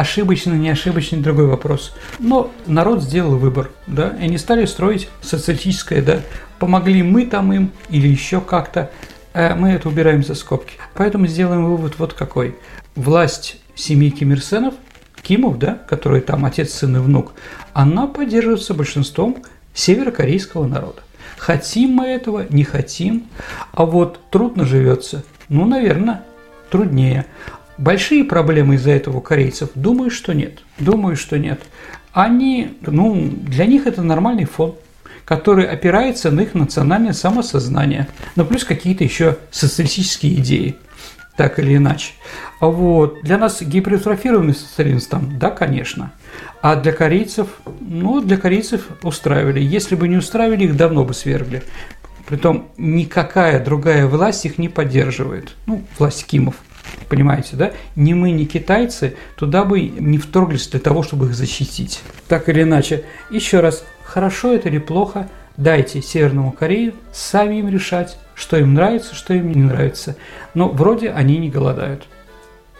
[0.00, 1.94] Ошибочный, не ошибочный, другой вопрос.
[2.18, 6.20] Но народ сделал выбор, да, и они стали строить социалистическое, да.
[6.58, 8.90] Помогли мы там им или еще как-то,
[9.34, 10.78] э, мы это убираем за скобки.
[10.94, 12.56] Поэтому сделаем вывод вот какой.
[12.94, 14.72] Власть семьи Ким Ир Сенов,
[15.20, 17.34] Кимов, да, который там отец, сын и внук,
[17.74, 21.02] она поддерживается большинством северокорейского народа.
[21.36, 23.26] Хотим мы этого, не хотим,
[23.72, 26.22] а вот трудно живется, ну, наверное,
[26.70, 27.26] труднее.
[27.80, 29.70] Большие проблемы из-за этого у корейцев?
[29.74, 30.58] Думаю, что нет.
[30.78, 31.62] Думаю, что нет.
[32.12, 34.74] Они, ну, для них это нормальный фон,
[35.24, 40.76] который опирается на их национальное самосознание, но плюс какие-то еще социалистические идеи,
[41.38, 42.12] так или иначе.
[42.60, 46.12] А вот для нас гипертрофированный социализм там, да, конечно.
[46.60, 47.48] А для корейцев,
[47.80, 49.58] ну, для корейцев устраивали.
[49.58, 51.62] Если бы не устраивали, их давно бы свергли.
[52.28, 55.56] Притом никакая другая власть их не поддерживает.
[55.64, 56.56] Ну, власть Кимов–
[57.08, 57.72] Понимаете, да?
[57.96, 62.00] Ни мы, ни китайцы туда бы не вторглись для того, чтобы их защитить.
[62.28, 68.16] Так или иначе, еще раз, хорошо это или плохо, дайте Северному Корее сами им решать,
[68.34, 70.16] что им нравится, что им не нравится.
[70.54, 72.06] Но вроде они не голодают.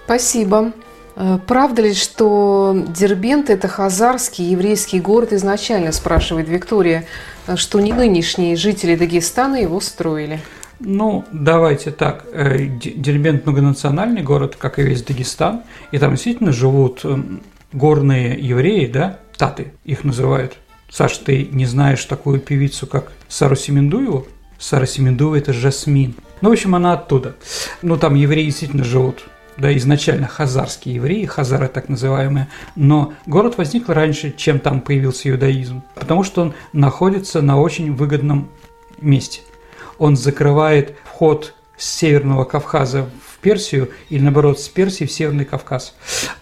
[0.05, 0.73] Спасибо.
[1.17, 7.05] Э, правда ли, что Дербент– это хазарский еврейский город изначально, спрашивает Виктория,
[7.47, 10.41] э, что не нынешние жители Дагестана его строили?
[10.81, 12.25] Ну, давайте так.
[12.33, 15.63] Э, Дербент многонациональный город, как и весь Дагестан,
[15.93, 20.57] и там действительно живут эм, горные евреи, да, таты их называют.
[20.89, 24.27] Саш, ты не знаешь такую певицу, как Сару Семендуеву?
[24.59, 26.15] Сара Семендуева– это Жасмин.
[26.41, 27.37] Ну, в общем, она оттуда.
[27.83, 29.25] Ну, там евреи действительно живут
[29.59, 35.83] да, изначально хазарские евреи, хазары так называемые, но город возник раньше, чем там появился иудаизм,
[35.95, 38.49] потому что он находится на очень выгодном
[39.03, 39.43] месте
[40.01, 45.95] он закрывает вход с Северного Кавказа в Персию или наоборот с Персии в Северный Кавказ.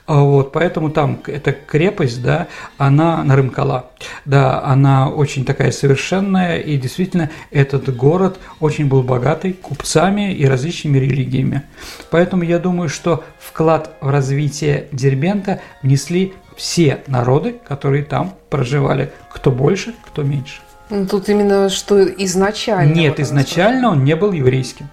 [0.07, 3.91] А вот, поэтому там эта крепость, да, она на Рымкала,
[4.25, 10.99] да, она очень такая совершенная, и действительно этот город очень был богатый купцами и различными
[10.99, 11.63] религиями.
[12.11, 19.51] Поэтому я думаю, что вклад в развитие Дербента внесли все народы, которые там проживали, кто
[19.51, 20.61] больше, кто меньше.
[20.91, 22.93] Ну, тут именно что изначально.
[22.93, 24.89] Нет, изначально он не был еврейским.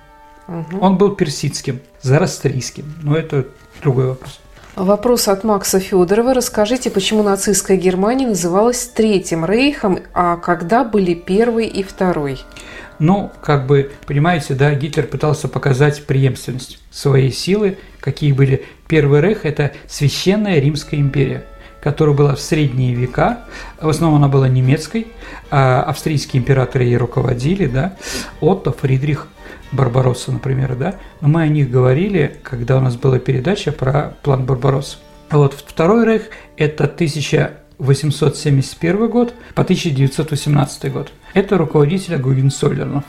[0.48, 0.80] Угу.
[0.80, 2.94] Он был персидским, зарастрийским.
[3.02, 3.48] Но это
[3.82, 4.40] другой вопрос.
[4.76, 6.34] Вопрос от Макса Федорова.
[6.34, 12.42] Расскажите, почему нацистская Германия называлась Третьим Рейхом, а когда были Первый и Второй?
[13.00, 18.66] Ну, как бы, понимаете, да, Гитлер пытался показать преемственность своей силы, какие были.
[18.88, 21.46] Первый Рейх– это Священная Римская империя–
[21.86, 23.42] которая была в средние века.
[23.80, 25.06] В основном она была немецкой,
[25.52, 27.96] а австрийские императоры ей руководили, да,
[28.42, 29.28] Отто, Фридрих,
[29.72, 30.96] Барбаросса, например, да.
[31.22, 34.98] Но мы о них говорили, когда у нас была передача про план Барбаросса.
[35.30, 36.24] Вот второй рейх–
[36.58, 41.12] это 1871 год по 1918 год.
[41.36, 43.04] Это руководителя Гугенцоллернов,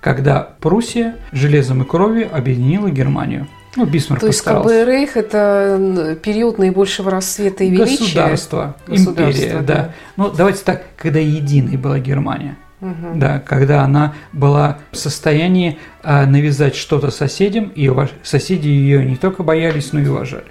[0.00, 6.58] когда Пруссия железом и кровью объединила Германию– ну, Бисмарк То есть, бы Рейх– это период
[6.58, 8.00] наибольшего рассвета и величия?
[8.00, 9.62] Государство, империя, да.
[9.62, 9.94] да.
[10.16, 12.58] Ну, давайте так, когда единой была Германия.
[12.82, 13.14] Угу.
[13.14, 17.90] Да, когда она была в состоянии а, навязать что-то соседям, и
[18.24, 20.46] соседи ее не только боялись, но и уважали.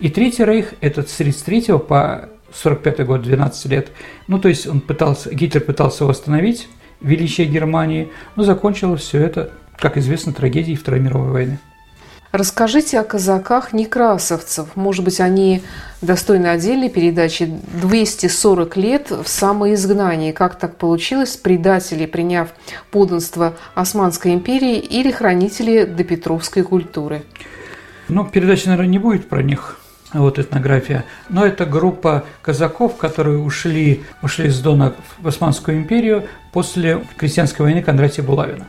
[0.00, 3.88] И Третий Рейх– это с 33 по 45 год, 12 лет.
[4.26, 6.68] Ну, то есть он пытался, Гитлер пытался восстановить
[7.00, 11.58] величие Германии, но закончилось все это, как известно, трагедией Второй мировой войны.
[12.30, 14.76] Расскажите о казаках некрасовцев.
[14.76, 15.62] Может быть, они
[16.02, 17.46] достойны отдельной передачи
[17.80, 20.32] 240 лет в самоизгнании.
[20.32, 21.36] Как так получилось?
[21.36, 22.48] Предатели, приняв
[22.90, 27.22] подданство Османской империи или хранители допетровской культуры?
[28.08, 29.80] Ну, передачи, наверное, не будет про них.
[30.12, 31.04] вот этнография.
[31.30, 37.82] Но это группа казаков, которые ушли, ушли из Дона в Османскую империю после крестьянской войны
[37.82, 38.68] Кондратия Булавина.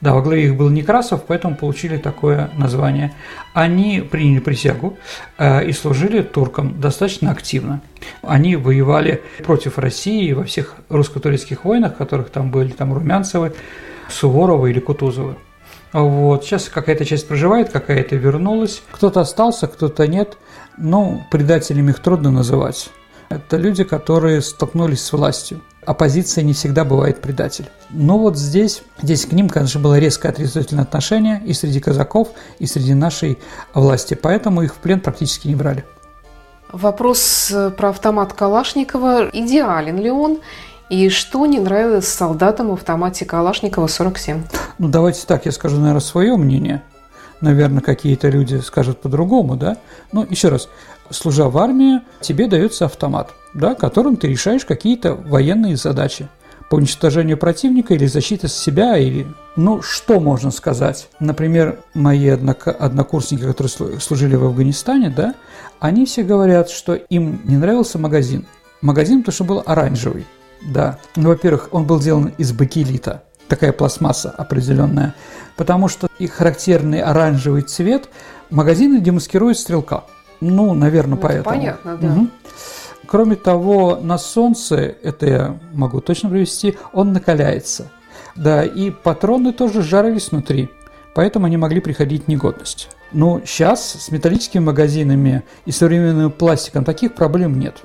[0.00, 3.14] Да, во главе их был Некрасов, поэтому получили такое название.
[3.54, 4.98] Они приняли присягу
[5.38, 7.80] э, и служили туркам достаточно активно.
[8.22, 13.54] Они воевали против России во всех русско-турецких войнах, которых там были там Румянцевы,
[14.08, 15.36] Суворовы или Кутузовы.
[15.92, 16.44] Вот.
[16.44, 18.82] Сейчас какая-то часть проживает, какая-то вернулась.
[18.90, 20.36] Кто-то остался, кто-то нет.
[20.76, 22.90] Ну, предателями их трудно называть.
[23.30, 25.62] Это люди, которые столкнулись с властью.
[25.86, 27.68] Оппозиция не всегда бывает предатель.
[27.90, 32.66] Но вот здесь, здесь к ним, конечно, было резкое отрицательное отношение и среди казаков, и
[32.66, 33.38] среди нашей
[33.72, 34.14] власти.
[34.14, 35.84] Поэтому их в плен практически не брали.
[36.72, 39.30] Вопрос про автомат Калашникова.
[39.32, 40.40] Идеален ли он?
[40.90, 44.42] И что не нравилось солдатам в автомате Калашникова 47?
[44.78, 46.82] Ну, давайте так, я скажу, наверное, свое мнение.
[47.40, 49.76] Наверное, какие-то люди скажут по-другому, да?
[50.10, 50.68] Но ну, еще раз,
[51.10, 56.28] служа в армии, тебе дается автомат, да, которым ты решаешь какие-то военные задачи
[56.68, 59.26] по уничтожению противника или защиты себя, или...
[59.54, 61.08] Ну, что можно сказать?
[61.20, 65.34] Например, мои однокурсники, которые служили в Афганистане, да,
[65.78, 68.46] они все говорят, что им не нравился магазин.
[68.82, 70.26] Магазин, потому что был оранжевый.
[70.62, 70.98] Да.
[71.14, 75.14] Ну, во-первых, он был сделан из бакелита, такая пластмасса определенная,
[75.56, 78.08] потому что их характерный оранжевый цвет
[78.50, 80.04] магазины демаскируют стрелка.
[80.40, 81.44] Ну, наверное, ну, поэтому.
[81.44, 82.08] Понятно, да.
[82.08, 82.28] Угу.
[83.06, 87.90] Кроме того, на солнце, это я могу точно привести, он накаляется.
[88.34, 90.68] Да, и патроны тоже жарились внутри,
[91.14, 92.88] поэтому они могли приходить в негодность.
[93.12, 97.76] Но сейчас с металлическими магазинами и современным пластиком таких проблем нет.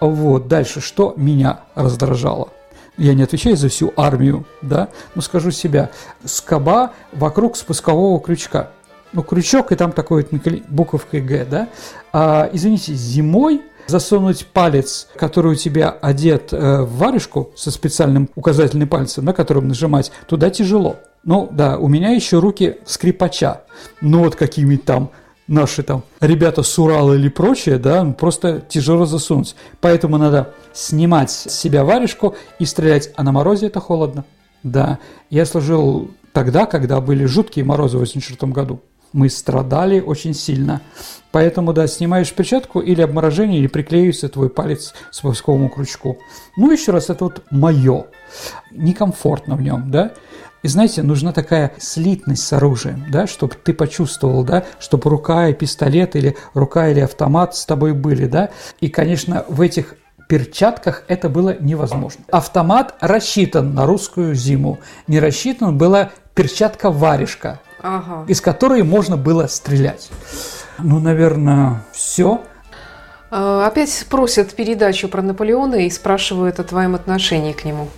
[0.00, 2.48] Вот, дальше, что меня раздражало?
[2.96, 5.90] Я не отвечаю за всю армию, да, но скажу себя.
[6.24, 8.70] Скоба вокруг спускового крючка.
[9.12, 11.68] Ну, крючок, и там такой вот буковкой «Г», да.
[12.12, 18.88] А, извините, зимой засунуть палец, который у тебя одет э, в варежку со специальным указательным
[18.88, 20.96] пальцем, на котором нажимать, туда тяжело.
[21.24, 23.62] Ну да, у меня еще руки скрипача.
[24.00, 25.10] Ну вот какими там
[25.46, 29.54] наши там ребята с Урала или прочее, да, ну, просто тяжело засунуть.
[29.80, 34.24] Поэтому надо снимать с себя варежку и стрелять, а на морозе это холодно.
[34.62, 34.98] Да,
[35.30, 38.80] я служил тогда, когда были жуткие морозы в 84 году.
[39.12, 40.80] Мы страдали очень сильно.
[41.30, 46.18] Поэтому, да, снимаешь перчатку или обморожение, или приклеивается твой палец к спусковому крючку.
[46.56, 48.06] Ну, еще раз, это вот мое.
[48.70, 50.12] Некомфортно в нем, да.
[50.62, 55.54] И знаете, нужна такая слитность с оружием, да, чтобы ты почувствовал, да, чтобы рука и
[55.54, 58.50] пистолет или рука или автомат с тобой были, да.
[58.80, 59.96] И, конечно, в этих
[60.28, 62.24] перчатках это было невозможно.
[62.30, 64.78] Автомат рассчитан на русскую зиму.
[65.08, 68.24] Не рассчитан была перчатка-варежка, ага.
[68.28, 70.10] из которой можно было стрелять.
[70.78, 72.42] Ну, наверное, все.
[73.30, 77.88] А, опять просят передачу про Наполеона и спрашивают о твоем отношении к нему.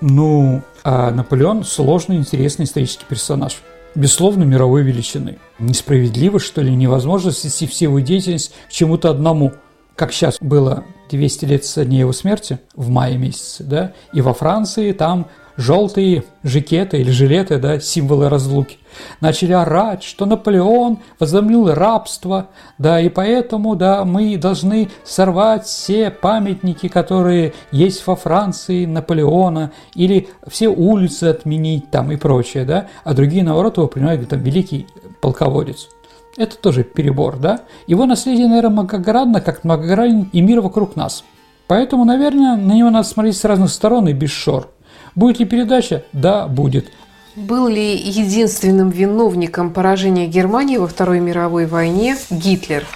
[0.00, 3.62] Ну, а Наполеон– сложный, интересный исторический персонаж.
[3.94, 5.38] Безусловно, мировой величины.
[5.58, 9.52] Несправедливо, что ли, невозможно свести всю его деятельность к чему-то одному.
[9.94, 14.34] Как сейчас было 200 лет со дня его смерти, в мае месяце, да, и во
[14.34, 18.78] Франции там желтые жакеты или жилеты, да, символы разлуки,
[19.20, 26.88] начали орать, что Наполеон возомнил рабство, да, и поэтому, да, мы должны сорвать все памятники,
[26.88, 33.44] которые есть во Франции Наполеона, или все улицы отменить там и прочее, да, а другие,
[33.44, 34.86] наоборот, его принимают, там, великий
[35.20, 35.88] полководец.
[36.36, 37.60] Это тоже перебор, да?
[37.86, 41.22] Его наследие, наверное, многогранно, как многогранен и мир вокруг нас.
[41.66, 44.68] Поэтому, наверное, на него надо смотреть с разных сторон и без шор.
[45.14, 46.04] Будет ли передача?
[46.12, 46.90] Да, будет.
[47.36, 52.86] Был ли единственным виновником поражения Германии во Второй мировой войне Гитлер?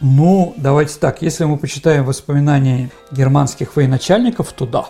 [0.00, 4.86] Ну, давайте так, если мы почитаем воспоминания германских военачальников, то да.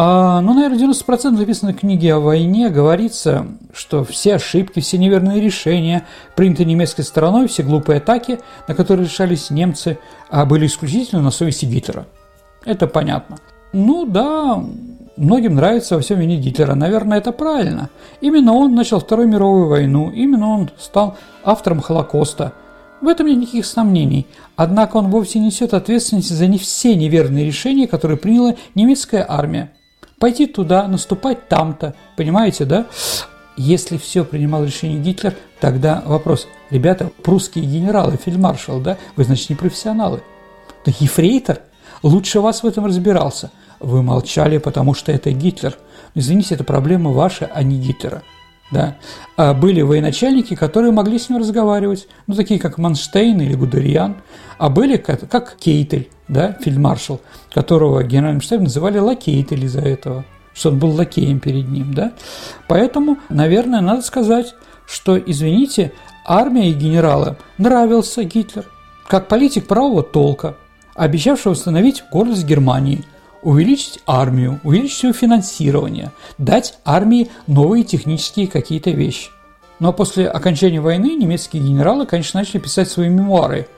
[0.00, 6.06] А, ну, наверное, 90% написанной книги о войне говорится, что все ошибки, все неверные решения,
[6.36, 9.98] принятые немецкой стороной, все глупые атаки, на которые решались немцы,
[10.30, 12.06] а были исключительно на совести Гитлера.
[12.64, 13.38] Это понятно.
[13.72, 14.62] Ну да,
[15.18, 16.76] Многим нравится во всем винить Гитлера.
[16.76, 17.90] Наверное, это правильно.
[18.20, 22.52] Именно он начал Вторую мировую войну, именно он стал автором Холокоста.
[23.00, 24.28] В этом нет никаких сомнений.
[24.54, 29.72] Однако он вовсе несет ответственность за не все неверные решения, которые приняла немецкая армия.
[30.20, 32.86] Пойти туда, наступать там-то, понимаете, да?
[33.56, 39.56] Если все принимал решение Гитлер, тогда вопрос, ребята, прусские генералы, фельдмаршал, да, вы, значит, не
[39.56, 40.22] профессионалы.
[40.86, 41.58] Да ефрейтор
[42.04, 43.50] лучше вас в этом разбирался–
[43.80, 45.76] вы молчали, потому что это Гитлер.
[46.14, 48.22] Извините, это проблема ваша, а не Гитлера.
[48.70, 48.96] да,
[49.36, 54.16] а были военачальники, которые могли с ним разговаривать, ну, такие как Манштейн или Гудериан,
[54.58, 57.20] а были как, как Кейтель, да, фельдмаршал,
[57.52, 62.12] которого генеральным штабом называли лакейтель из-за этого, что он был лакеем перед ним, да.
[62.68, 64.54] Поэтому, наверное, надо сказать,
[64.86, 65.92] что, извините,
[66.26, 68.66] армия и генералам нравился Гитлер,
[69.06, 70.56] как политик правого толка,
[70.94, 73.04] обещавший восстановить гордость Германии–
[73.42, 79.30] увеличить армию, увеличить ее финансирование, дать армии новые технические какие-то вещи.
[79.78, 83.68] Но после окончания войны немецкие генералы, конечно, начали писать свои мемуары,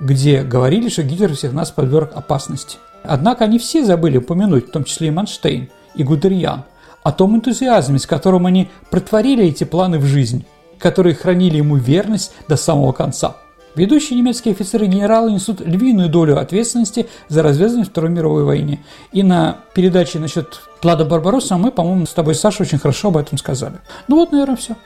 [0.00, 2.78] где говорили, что Гитлер всех нас подверг опасности.
[3.02, 6.64] Однако они все забыли упомянуть, в том числе и Манштейн, и Гудериан,
[7.02, 10.44] о том энтузиазме, с которым они протворили эти планы в жизнь,
[10.78, 13.36] которые хранили ему верность до самого конца–
[13.76, 18.80] Ведущие немецкие офицеры и генералы несут львиную долю ответственности за развязывание Второй мировой войны.
[19.12, 23.36] И на передаче насчет Плада Барбаросса мы, по-моему, с тобой, Саша, очень хорошо об этом
[23.36, 23.74] сказали.
[24.08, 24.76] Ну вот, наверное, все.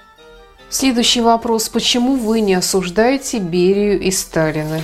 [0.68, 1.68] Следующий вопрос.
[1.68, 4.80] Почему вы не осуждаете Берию и Сталина?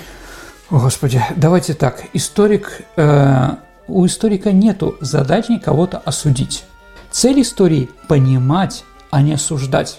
[0.71, 2.05] О, Господи, давайте так.
[2.13, 3.57] Историк, э,
[3.89, 6.63] у историка нету задачи кого-то осудить.
[7.11, 9.99] Цель истории– понимать, а не осуждать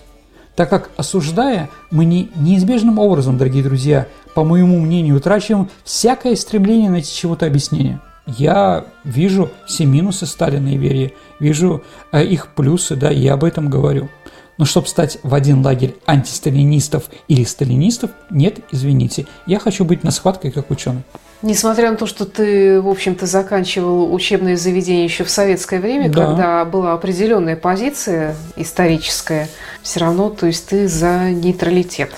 [0.58, 6.90] так как, осуждая, мы не, неизбежным образом, дорогие друзья, по моему мнению, утрачиваем всякое стремление
[6.90, 8.02] найти чего-то объяснение.
[8.26, 13.70] Я вижу все минусы Сталина и Берии, вижу э, их плюсы, да, я об этом
[13.70, 14.10] говорю.
[14.58, 20.12] Но чтобы стать в один лагерь антисталинистов или сталинистов, нет, извините, я хочу быть на
[20.12, 21.04] схватке как ученый.
[21.44, 26.26] Несмотря на то, что ты, в общем-то, заканчивал учебное заведение еще в советское время, да.
[26.26, 29.48] когда была определенная позиция историческая,
[29.84, 32.12] все равно, то есть ты за нейтралитет.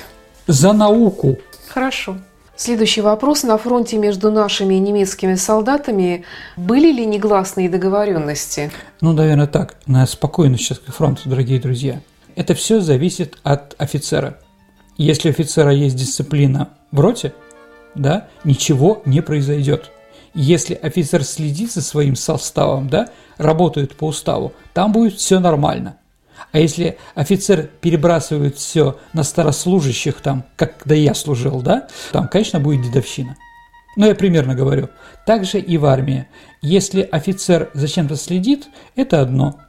[0.47, 1.37] За науку.
[1.67, 2.17] Хорошо.
[2.55, 3.43] Следующий вопрос.
[3.43, 6.23] На фронте между нашими и немецкими солдатами
[6.55, 8.71] были ли негласные договоренности?
[9.01, 9.75] Ну, наверное, так.
[9.85, 12.01] На спокойно сейчас к фронту, дорогие друзья.
[12.39, 14.39] Это все зависит от офицера.
[14.95, 17.33] Если у офицера есть дисциплина в роте,
[17.95, 19.91] да, ничего не произойдет.
[20.33, 25.97] Если офицер следит за своим составом, да, работает по уставу, там будет все нормально.
[26.53, 32.83] А если офицер перебрасывает все на старослужащих, там, когда я служил, да, там, конечно, будет
[32.83, 33.35] дедовщина.
[33.97, 34.87] Но я примерно говорю.
[35.25, 36.25] Также и в армии.
[36.61, 39.59] Если офицер зачем-то следит, это одно.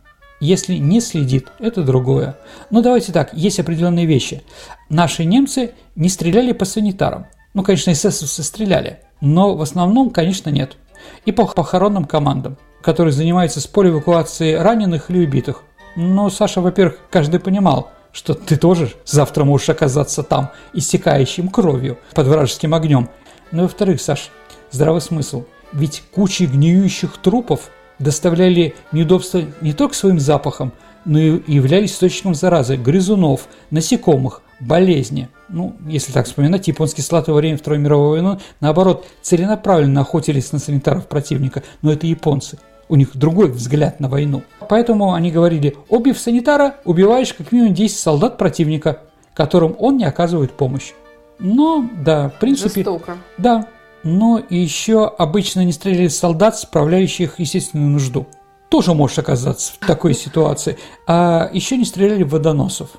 [0.41, 2.39] Если не следит, это другое.
[2.71, 4.43] Но давайте так, есть определенные вещи.
[4.89, 10.77] Наши немцы не стреляли по санитарам– ну, конечно, эсэсовцы стреляли, но в основном, конечно, нет.
[11.25, 15.65] И по похоронным командам, которые занимаются с поля эвакуации раненых или убитых.
[15.97, 22.29] Но Саша, во-первых, каждый понимал, что ты тоже завтра можешь оказаться там, истекающим кровью под
[22.29, 23.09] вражеским огнем.
[23.51, 24.31] Но, во-вторых, Саш,
[24.71, 25.45] здравый смысл.
[25.73, 27.71] Ведь кучи гниющих трупов
[28.01, 30.73] доставляли неудобства не только своим запахом,
[31.05, 35.29] но и являлись источником заразы грызунов, насекомых, болезни.
[35.49, 40.59] Ну, если так вспоминать, японские солдаты во время Второй мировой войны, наоборот, целенаправленно охотились на
[40.59, 42.59] санитаров противника, но это японцы.
[42.89, 44.43] У них другой взгляд на войну.
[44.69, 49.01] Поэтому они говорили, убив санитара, убиваешь как минимум 10 солдат противника,
[49.33, 50.93] которым он не оказывает помощь.
[51.39, 52.83] Но, да, в принципе...
[52.83, 53.17] Жестоко.
[53.39, 53.67] Да,
[54.03, 58.27] но еще обычно не стреляли солдат, справляющих естественную нужду.
[58.69, 60.79] Тоже можешь оказаться в такой ситуации.
[61.07, 62.91] А еще не стреляли водоносов.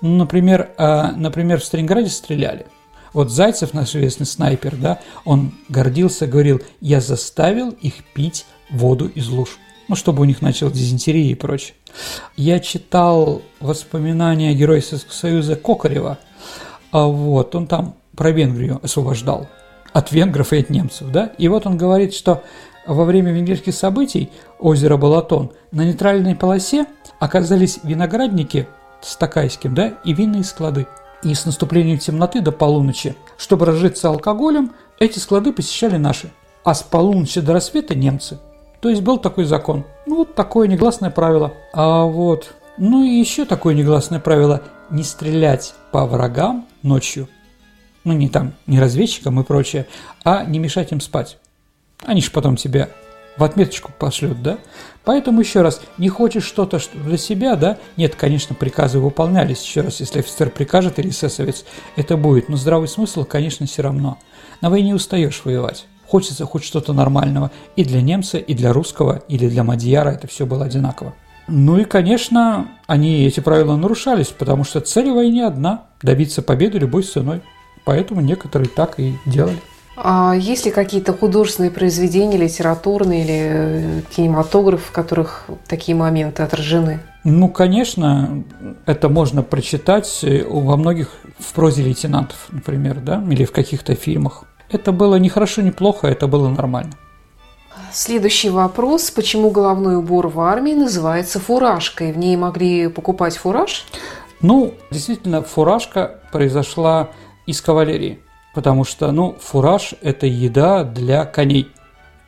[0.00, 2.66] Ну, например, э, например, в Сталинграде стреляли.
[3.12, 9.28] Вот Зайцев, наш известный снайпер, да, он гордился, говорил, я заставил их пить воду из
[9.28, 9.58] луж.
[9.88, 11.74] Ну, чтобы у них начал дизентерия и прочее.
[12.36, 16.18] Я читал воспоминания героя Советского Союза Кокарева.
[16.92, 19.48] А вот, он там про Венгрию освобождал
[19.92, 21.32] от венгров и от немцев, да?
[21.38, 22.42] И вот он говорит, что
[22.86, 26.86] во время венгерских событий озера Балатон на нейтральной полосе
[27.18, 28.68] оказались виноградники
[29.00, 30.86] с Такайским, да, и винные склады.
[31.22, 36.30] И с наступлением темноты до полуночи, чтобы разжиться алкоголем, эти склады посещали наши,
[36.64, 38.38] а с полуночи до рассвета немцы.
[38.80, 39.84] То есть был такой закон.
[40.06, 41.52] Ну, вот такое негласное правило.
[41.74, 47.28] А вот, ну и еще такое негласное правило– не стрелять по врагам ночью.
[48.04, 49.86] Ну, не там, не разведчикам и прочее,
[50.24, 51.38] а не мешать им спать.
[52.04, 52.88] Они же потом тебя
[53.36, 54.58] в отметочку пошлют, да?
[55.04, 57.78] Поэтому еще раз, не хочешь что-то для себя, да?
[57.96, 59.62] Нет, конечно, приказы выполнялись.
[59.64, 61.64] Еще раз, если офицер прикажет или эсэсовец,
[61.96, 62.48] это будет.
[62.48, 64.18] Но здравый смысл, конечно, все равно.
[64.60, 65.86] На войне устаешь воевать.
[66.06, 67.50] Хочется хоть что-то нормального.
[67.76, 71.14] И для немца, и для русского, или для мадьяра это все было одинаково.
[71.48, 77.02] Ну и, конечно, они эти правила нарушались, потому что цель войны одна– добиться победы любой
[77.02, 77.42] ценой.
[77.90, 79.58] Поэтому некоторые так и делали.
[79.96, 87.00] А есть ли какие-то художественные произведения, литературные или э, кинематограф, в которых такие моменты отражены?
[87.24, 88.44] Ну, конечно,
[88.86, 94.44] это можно прочитать во многих в прозе лейтенантов, например, да, или в каких-то фильмах.
[94.70, 96.92] Это было не хорошо, не плохо, это было нормально.
[97.92, 99.10] Следующий вопрос.
[99.10, 102.12] Почему головной убор в армии называется фуражкой?
[102.12, 103.84] В ней могли покупать фураж?
[104.40, 107.10] Ну, действительно, фуражка произошла
[107.50, 108.20] из кавалерии,
[108.54, 111.68] потому что, ну, фураж– это еда для коней–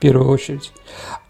[0.03, 0.73] первую очередь.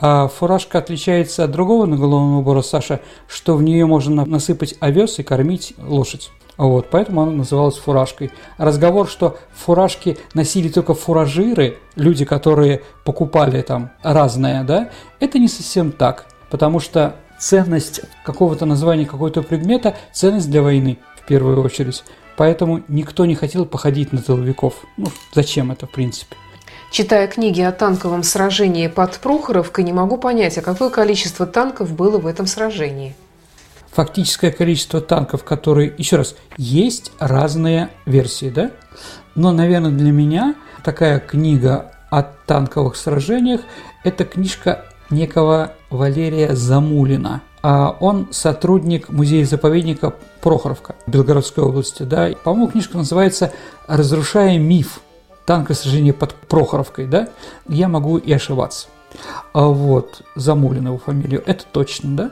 [0.00, 5.22] А фуражка отличается от другого наголовного убора Саша, что в нее можно насыпать овес и
[5.22, 6.30] кормить лошадь.
[6.56, 8.30] Вот, поэтому она называлась фуражкой.
[8.56, 14.90] Разговор, что фуражки носили только фуражиры, люди, которые покупали там разное, да,
[15.20, 21.26] это не совсем так, потому что ценность какого-то названия какого-то предмета– ценность для войны в
[21.26, 22.04] первую очередь.
[22.36, 24.74] Поэтому никто не хотел походить на тыловиков.
[24.96, 26.36] Ну, зачем это, в принципе?
[26.90, 32.18] Читая книги о танковом сражении под Прохоровкой, не могу понять, а какое количество танков было
[32.18, 33.14] в этом сражении.
[33.92, 38.70] Фактическое количество танков, которые, еще раз, есть разные версии, да?
[39.34, 40.54] Но, наверное, для меня
[40.84, 43.62] такая книга о танковых сражениях–
[44.04, 47.42] это книжка некого Валерия Замулина.
[47.62, 52.02] А он сотрудник музея-заповедника Прохоровка Белгородской области.
[52.02, 52.30] Да?
[52.42, 53.52] По-моему, книжка называется
[53.86, 55.00] «Разрушая миф
[55.46, 57.28] танковое сражение под Прохоровкой, да,
[57.68, 58.88] я могу и ошибаться.
[59.52, 62.30] А вот, Замулин его фамилию, это точно, да.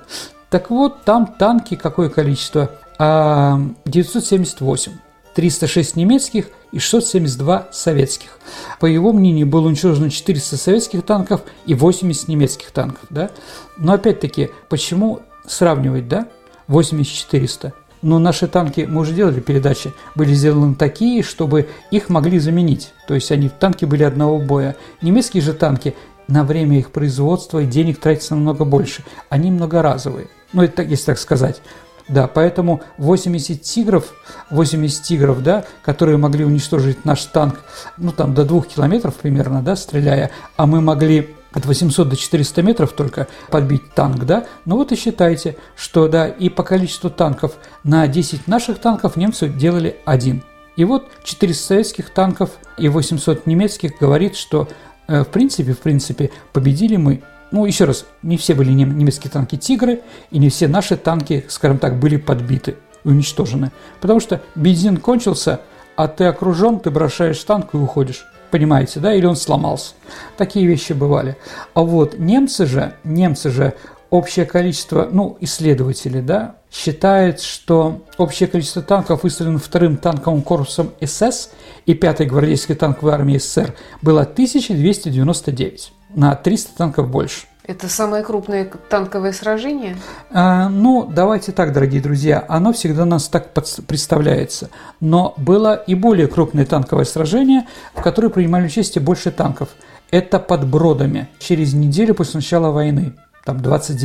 [0.48, 2.70] Так вот, там танки какое количество?
[2.98, 4.92] 978.
[5.40, 8.38] А, 306 немецких и 672 советских.
[8.78, 13.04] По его мнению, было уничтожено 400 советских танков и 80 немецких танков.
[13.08, 13.30] Да?
[13.78, 16.28] Но опять-таки, почему сравнивать, да?
[16.68, 17.72] 80-400.
[18.02, 22.92] Но наши танки, мы уже делали передачи, были сделаны такие, чтобы их могли заменить.
[23.08, 24.76] То есть они танки были одного боя.
[25.00, 25.94] Немецкие же танки
[26.28, 29.04] на время их производства и денег тратится намного больше.
[29.30, 30.28] Они многоразовые.
[30.52, 31.62] Ну, это, если так сказать.
[32.10, 34.12] Да, поэтому 80 тигров,
[34.50, 37.60] 80 тигров, да, которые могли уничтожить наш танк,
[37.96, 42.62] ну, там, до двух километров примерно, да, стреляя, а мы могли от 800 до 400
[42.62, 44.46] метров только подбить танк, да?
[44.64, 47.52] Ну вот и считайте, что, да, и по количеству танков
[47.84, 50.42] на 10 наших танков немцы делали один.
[50.76, 54.68] И вот 400 советских танков и 800 немецких говорит, что
[55.08, 57.22] э, в принципе, в принципе, победили мы.
[57.50, 61.78] Ну, еще раз, не все были немецкие танки «Тигры», и не все наши танки, скажем
[61.78, 63.72] так, были подбиты, уничтожены.
[64.00, 65.60] Потому что бензин кончился,
[65.96, 69.94] а ты окружен, ты бросаешь танк и уходишь понимаете, да, или он сломался.
[70.36, 71.36] Такие вещи бывали.
[71.74, 73.74] А вот немцы же, немцы же
[74.10, 81.50] общее количество, ну, исследователи, да, считают, что общее количество танков, выставленных вторым танковым корпусом СС
[81.86, 87.46] и пятой гвардейской танковой армии СССР, было 1299, на 300 танков больше.
[87.64, 89.96] Это самое крупное танковое сражение?
[90.32, 93.52] А, ну, давайте так, дорогие друзья, оно всегда нас так
[93.86, 94.70] представляется.
[94.98, 99.68] Но было и более крупное танковое сражение, в которое принимали участие больше танков.
[100.10, 103.14] Это под Бродами, через неделю после начала войны.
[103.44, 104.04] Там 29-30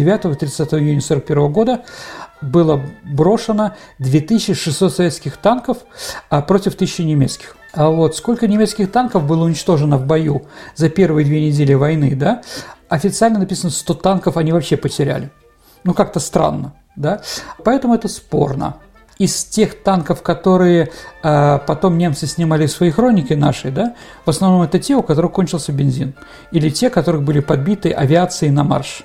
[0.79, 1.83] июня 1941 года
[2.41, 5.79] было брошено 2600 советских танков
[6.29, 7.57] а против 1000 немецких.
[7.73, 12.41] А вот сколько немецких танков было уничтожено в бою за первые две недели войны, да?
[12.88, 15.31] Официально написано 100 танков они вообще потеряли.
[15.83, 17.21] Ну, как-то странно, да?
[17.63, 18.77] Поэтому это спорно.
[19.18, 20.91] Из тех танков, которые
[21.24, 23.95] э, потом немцы снимали в свои хроники наши, да,
[24.26, 26.13] в основном это те, у которых кончился бензин.
[26.51, 29.03] Или те, которых были подбиты авиацией на марш.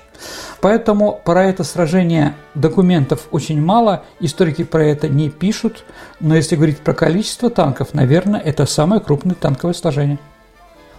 [0.59, 5.83] Поэтому про это сражение документов очень мало, историки про это не пишут,
[6.19, 10.19] но если говорить про количество танков, наверное, это самое крупное танковое сражение.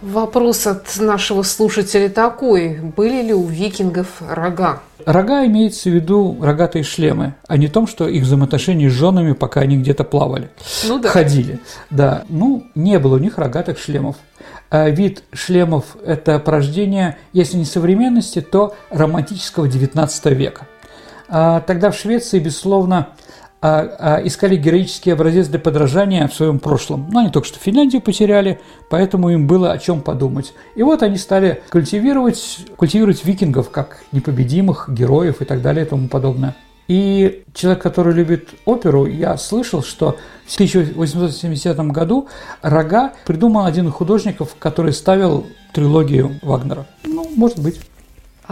[0.03, 2.77] Вопрос от нашего слушателя такой.
[2.77, 4.81] Были ли у викингов рога?
[5.05, 9.61] Рога имеется в виду рогатые шлемы, а не том, что их взаимоотношения с женами, пока
[9.61, 10.49] они где-то плавали,
[10.85, 11.07] ну, да.
[11.07, 11.61] ходили.
[11.89, 14.17] Да, ну, не было у них рогатых шлемов.
[14.69, 20.67] А вид шлемов– это порождение, если не современности, то романтического XIX века.
[21.29, 23.07] А тогда в Швеции, безусловно,
[23.65, 27.07] а, а, искали героический образец для подражания в своем прошлом.
[27.09, 28.59] Но они только что Финляндию потеряли,
[28.89, 30.53] поэтому им было о чем подумать.
[30.75, 36.09] И вот они стали культивировать, культивировать викингов как непобедимых героев и так далее и тому
[36.09, 36.57] подобное.
[36.89, 42.27] И человек, который любит оперу, я слышал, что в 1870 году
[42.61, 46.85] Рога придумал один из художников, который ставил трилогию Вагнера.
[47.05, 47.79] Ну, может быть.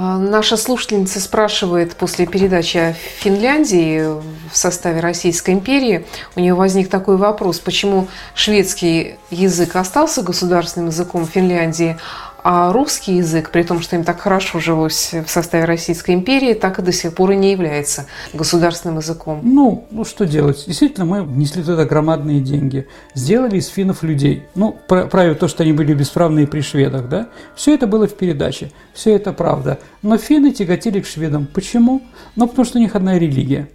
[0.03, 4.01] А, наша слушательница спрашивает после передачи о Финляндии
[4.51, 11.27] в составе Российской империи, у нее возник такой вопрос, почему шведский язык остался государственным языком
[11.27, 11.97] Финляндии,
[12.43, 16.79] А русский язык, при том, что им так хорошо жилось в составе Российской империи, так
[16.79, 19.41] и до сих пор и не является государственным языком.
[19.43, 20.63] Ну, ну что делать?
[20.65, 22.87] Действительно, мы внесли туда громадные деньги.
[23.13, 24.43] Сделали из финнов людей.
[24.55, 27.27] Ну, правильно то, что они были бесправные при шведах, да?
[27.55, 28.71] Все это было в передаче.
[28.93, 29.79] Все это правда.
[30.01, 31.47] Но финны тяготели к шведам.
[31.53, 32.01] Почему?
[32.35, 33.69] Ну, потому что у них одна религия.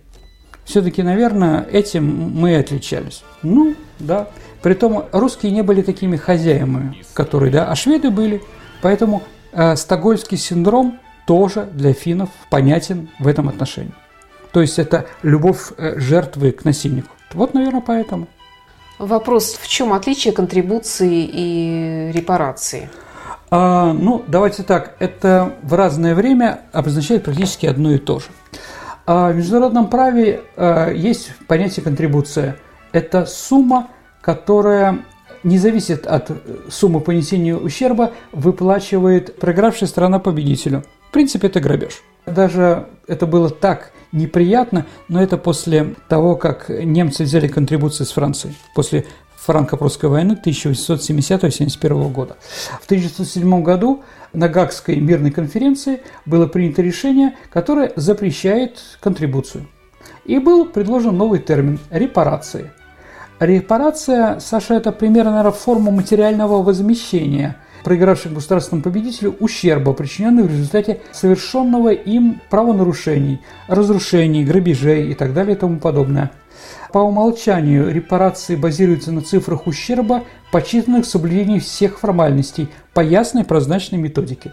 [0.66, 2.04] Все-таки, наверное, этим
[2.34, 3.22] мы и отличались.
[3.42, 4.28] Ну, да.
[4.62, 8.42] Притом русские не были такими хозяевами, которые, да, а шведы были.
[8.82, 13.94] Поэтому э, стокгольмский синдром тоже для финнов понятен в этом отношении.
[14.52, 17.10] То есть это любовь э, жертвы к насильнику.
[17.32, 18.26] Вот, наверное, поэтому.
[18.98, 22.90] Вопрос, в чем отличие контрибуции и репарации?
[23.50, 28.26] А, ну, давайте так, это в разное время обозначает практически одно и то же.
[29.06, 32.56] А в международном праве а, есть понятие контрибуция.
[32.92, 33.88] Это сумма,
[34.20, 35.04] которая
[35.44, 36.30] не зависит от
[36.68, 40.82] суммы понесения ущерба, выплачивает проигравшая страна победителю.
[41.08, 42.02] В принципе, это грабеж.
[42.26, 48.54] Даже это было так неприятно, но это после того, как немцы взяли контрибуции с Франции,
[48.74, 49.06] после
[49.46, 52.36] франко-прусской войны 1870-71 года.
[52.80, 59.66] В 1907 году на Гагской мирной конференции было принято решение, которое запрещает контрибуцию.
[60.24, 62.72] И был предложен новый термин– репарации–
[63.38, 71.02] Репарация, Саша, это примерно, наверное, форма материального возмещения проигравших государственному победителю ущерба, причиненного в результате
[71.12, 76.32] совершенного им правонарушений, разрушений, грабежей и так далее и тому подобное.
[76.92, 83.98] По умолчанию репарации базируются на цифрах ущерба, подсчитанных в соблюдении всех формальностей по ясной прозрачной
[83.98, 84.52] методике.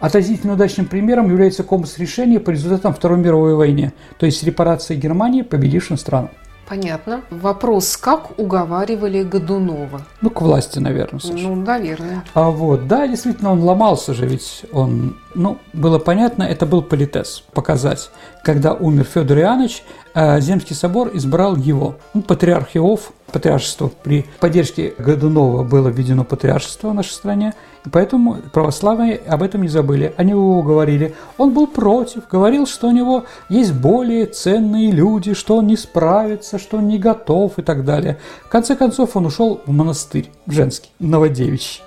[0.00, 5.42] Относительно удачным примером является компас решения по результатам Второй мировой войны, то есть репарации Германии
[5.42, 6.30] победившим странам.
[6.72, 7.20] Понятно.
[7.28, 10.06] Вопрос, как уговаривали Годунова?
[10.22, 11.20] Ну, к власти, наверное.
[11.20, 11.34] Саша.
[11.34, 12.24] Ну, наверное.
[12.32, 17.44] А вот, да, действительно, он ломался же, ведь он, ну, было понятно, это был политез,
[17.52, 18.10] показать.
[18.42, 21.96] Когда умер Федор Иоаннович, э, Земский собор избрал его.
[22.14, 27.52] Ну, патриарх Иов, патриаршество при поддержке Годунова было введено патриаршество в нашей стране,
[27.90, 30.14] поэтому православные об этом не забыли.
[30.16, 31.14] Они его говорили.
[31.38, 36.58] Он был против, говорил, что у него есть более ценные люди, что он не справится,
[36.58, 38.18] что он не готов и так далее.
[38.44, 41.82] В конце концов, он ушел в монастырь женский, Новодевичий.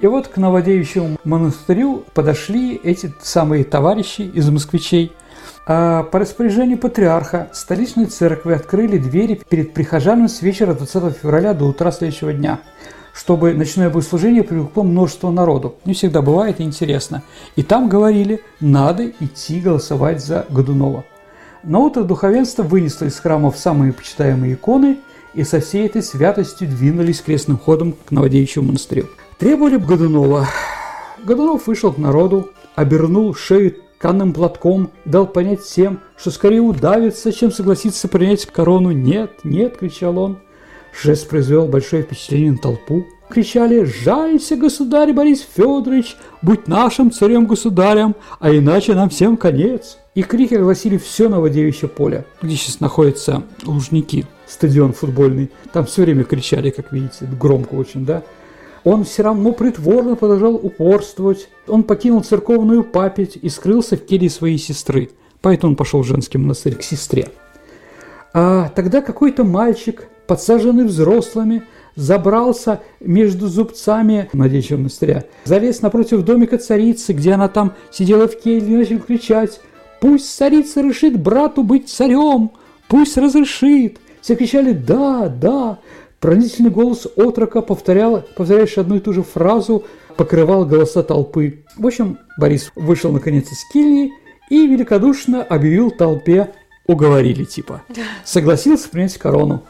[0.00, 5.12] И вот к Новодевичьему монастырю подошли эти самые товарищи из москвичей.
[5.68, 11.64] А по распоряжению патриарха столичной церкви открыли двери перед прихожанами с вечера 20 февраля до
[11.64, 12.60] утра следующего дня–
[13.16, 15.76] чтобы ночное богослужение привлекло множество народу.
[15.86, 17.22] Не всегда бывает интересно.
[17.56, 21.04] И там говорили, надо идти голосовать за Годунова.
[21.62, 24.98] На утро духовенство вынесло из храмов самые почитаемые иконы
[25.32, 29.08] и со всей этой святостью двинулись крестным ходом к Новодевичьему монастырю.
[29.38, 30.46] Требовали Годунова.
[31.24, 37.50] Годунов вышел к народу, обернул шею тканым платком дал понять всем, что скорее удавится, чем
[37.50, 38.90] согласится принять корону.
[38.90, 40.38] «Нет, нет!»– кричал он.
[41.02, 43.06] Жест произвел большое впечатление на толпу.
[43.28, 50.54] Кричали «Жалься, государь Борис Федорович, будь нашим царем-государем, а иначе нам всем конец!» И крики
[50.54, 55.50] огласили все Новодевичье поле, где сейчас находятся Лужники, стадион футбольный.
[55.72, 58.22] Там все время кричали, как видите, громко очень, да?
[58.84, 61.48] Он все равно притворно продолжал упорствовать.
[61.66, 65.10] Он покинул церковную папять и скрылся в келье своей сестры.
[65.42, 67.28] Поэтому он пошел в женский монастырь к сестре.
[68.32, 71.62] А тогда какой-то мальчик подсаженный взрослыми,
[71.94, 78.74] забрался между зубцами Надеющего монастыря, залез напротив домика царицы, где она там сидела в келье
[78.74, 79.60] и начал кричать
[80.00, 82.50] «Пусть царица решит брату быть царем!
[82.88, 85.78] Пусть разрешит!» Все кричали «Да, да!»
[86.20, 89.84] Пронзительный голос отрока повторял, повторяющий одну и ту же фразу,
[90.16, 91.64] покрывал голоса толпы.
[91.76, 94.12] В общем, Борис вышел наконец из кельи
[94.48, 96.52] и великодушно объявил толпе
[96.86, 97.82] «Уговорили типа».
[98.24, 99.64] Согласился принять корону.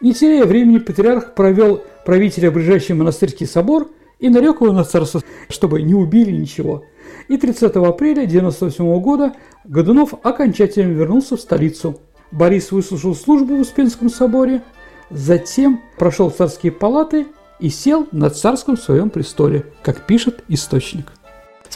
[0.00, 3.90] Не теряя времени, патриарх провел правителя в ближайший монастырский собор
[4.20, 6.84] и нарек его на царство, чтобы не убили ничего.
[7.28, 9.34] И 30 апреля 1998 года
[9.64, 12.00] Годунов окончательно вернулся в столицу.
[12.30, 14.62] Борис выслушал службу в Успенском соборе,
[15.10, 17.26] затем прошел в царские палаты
[17.58, 21.12] и сел на царском своем престоле, как пишет источник.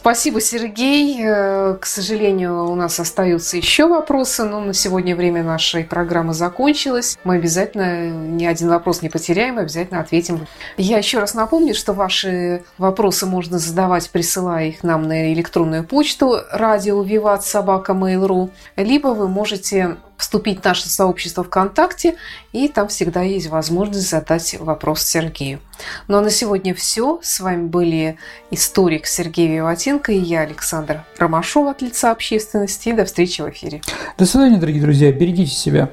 [0.02, 1.16] Спасибо, Сергей.
[1.24, 7.16] Э, к сожалению, у нас остаются еще вопросы, но на сегодня время нашей программы закончилось.
[7.22, 10.48] Мы обязательно ни один вопрос не потеряем, обязательно ответим.
[10.76, 16.40] Я еще раз напомню, что ваши вопросы можно задавать, присылая их нам на электронную почту
[16.50, 22.14] радио Виват Собака Mail.ru, либо вы можете вступить в наше сообщество ВКонтакте,
[22.52, 25.58] и там всегда есть возможность задать вопрос Сергею.
[26.06, 27.18] Ну а на сегодня все.
[27.22, 28.16] С вами были
[28.52, 32.90] историк Сергей Виватенко и я, Александр Ромашов от лица общественности.
[32.90, 33.82] И до встречи в эфире.
[34.16, 35.10] До свидания, дорогие друзья.
[35.12, 35.90] Берегите себя.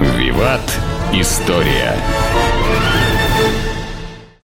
[0.00, 0.62] Виват.
[1.12, 1.94] История.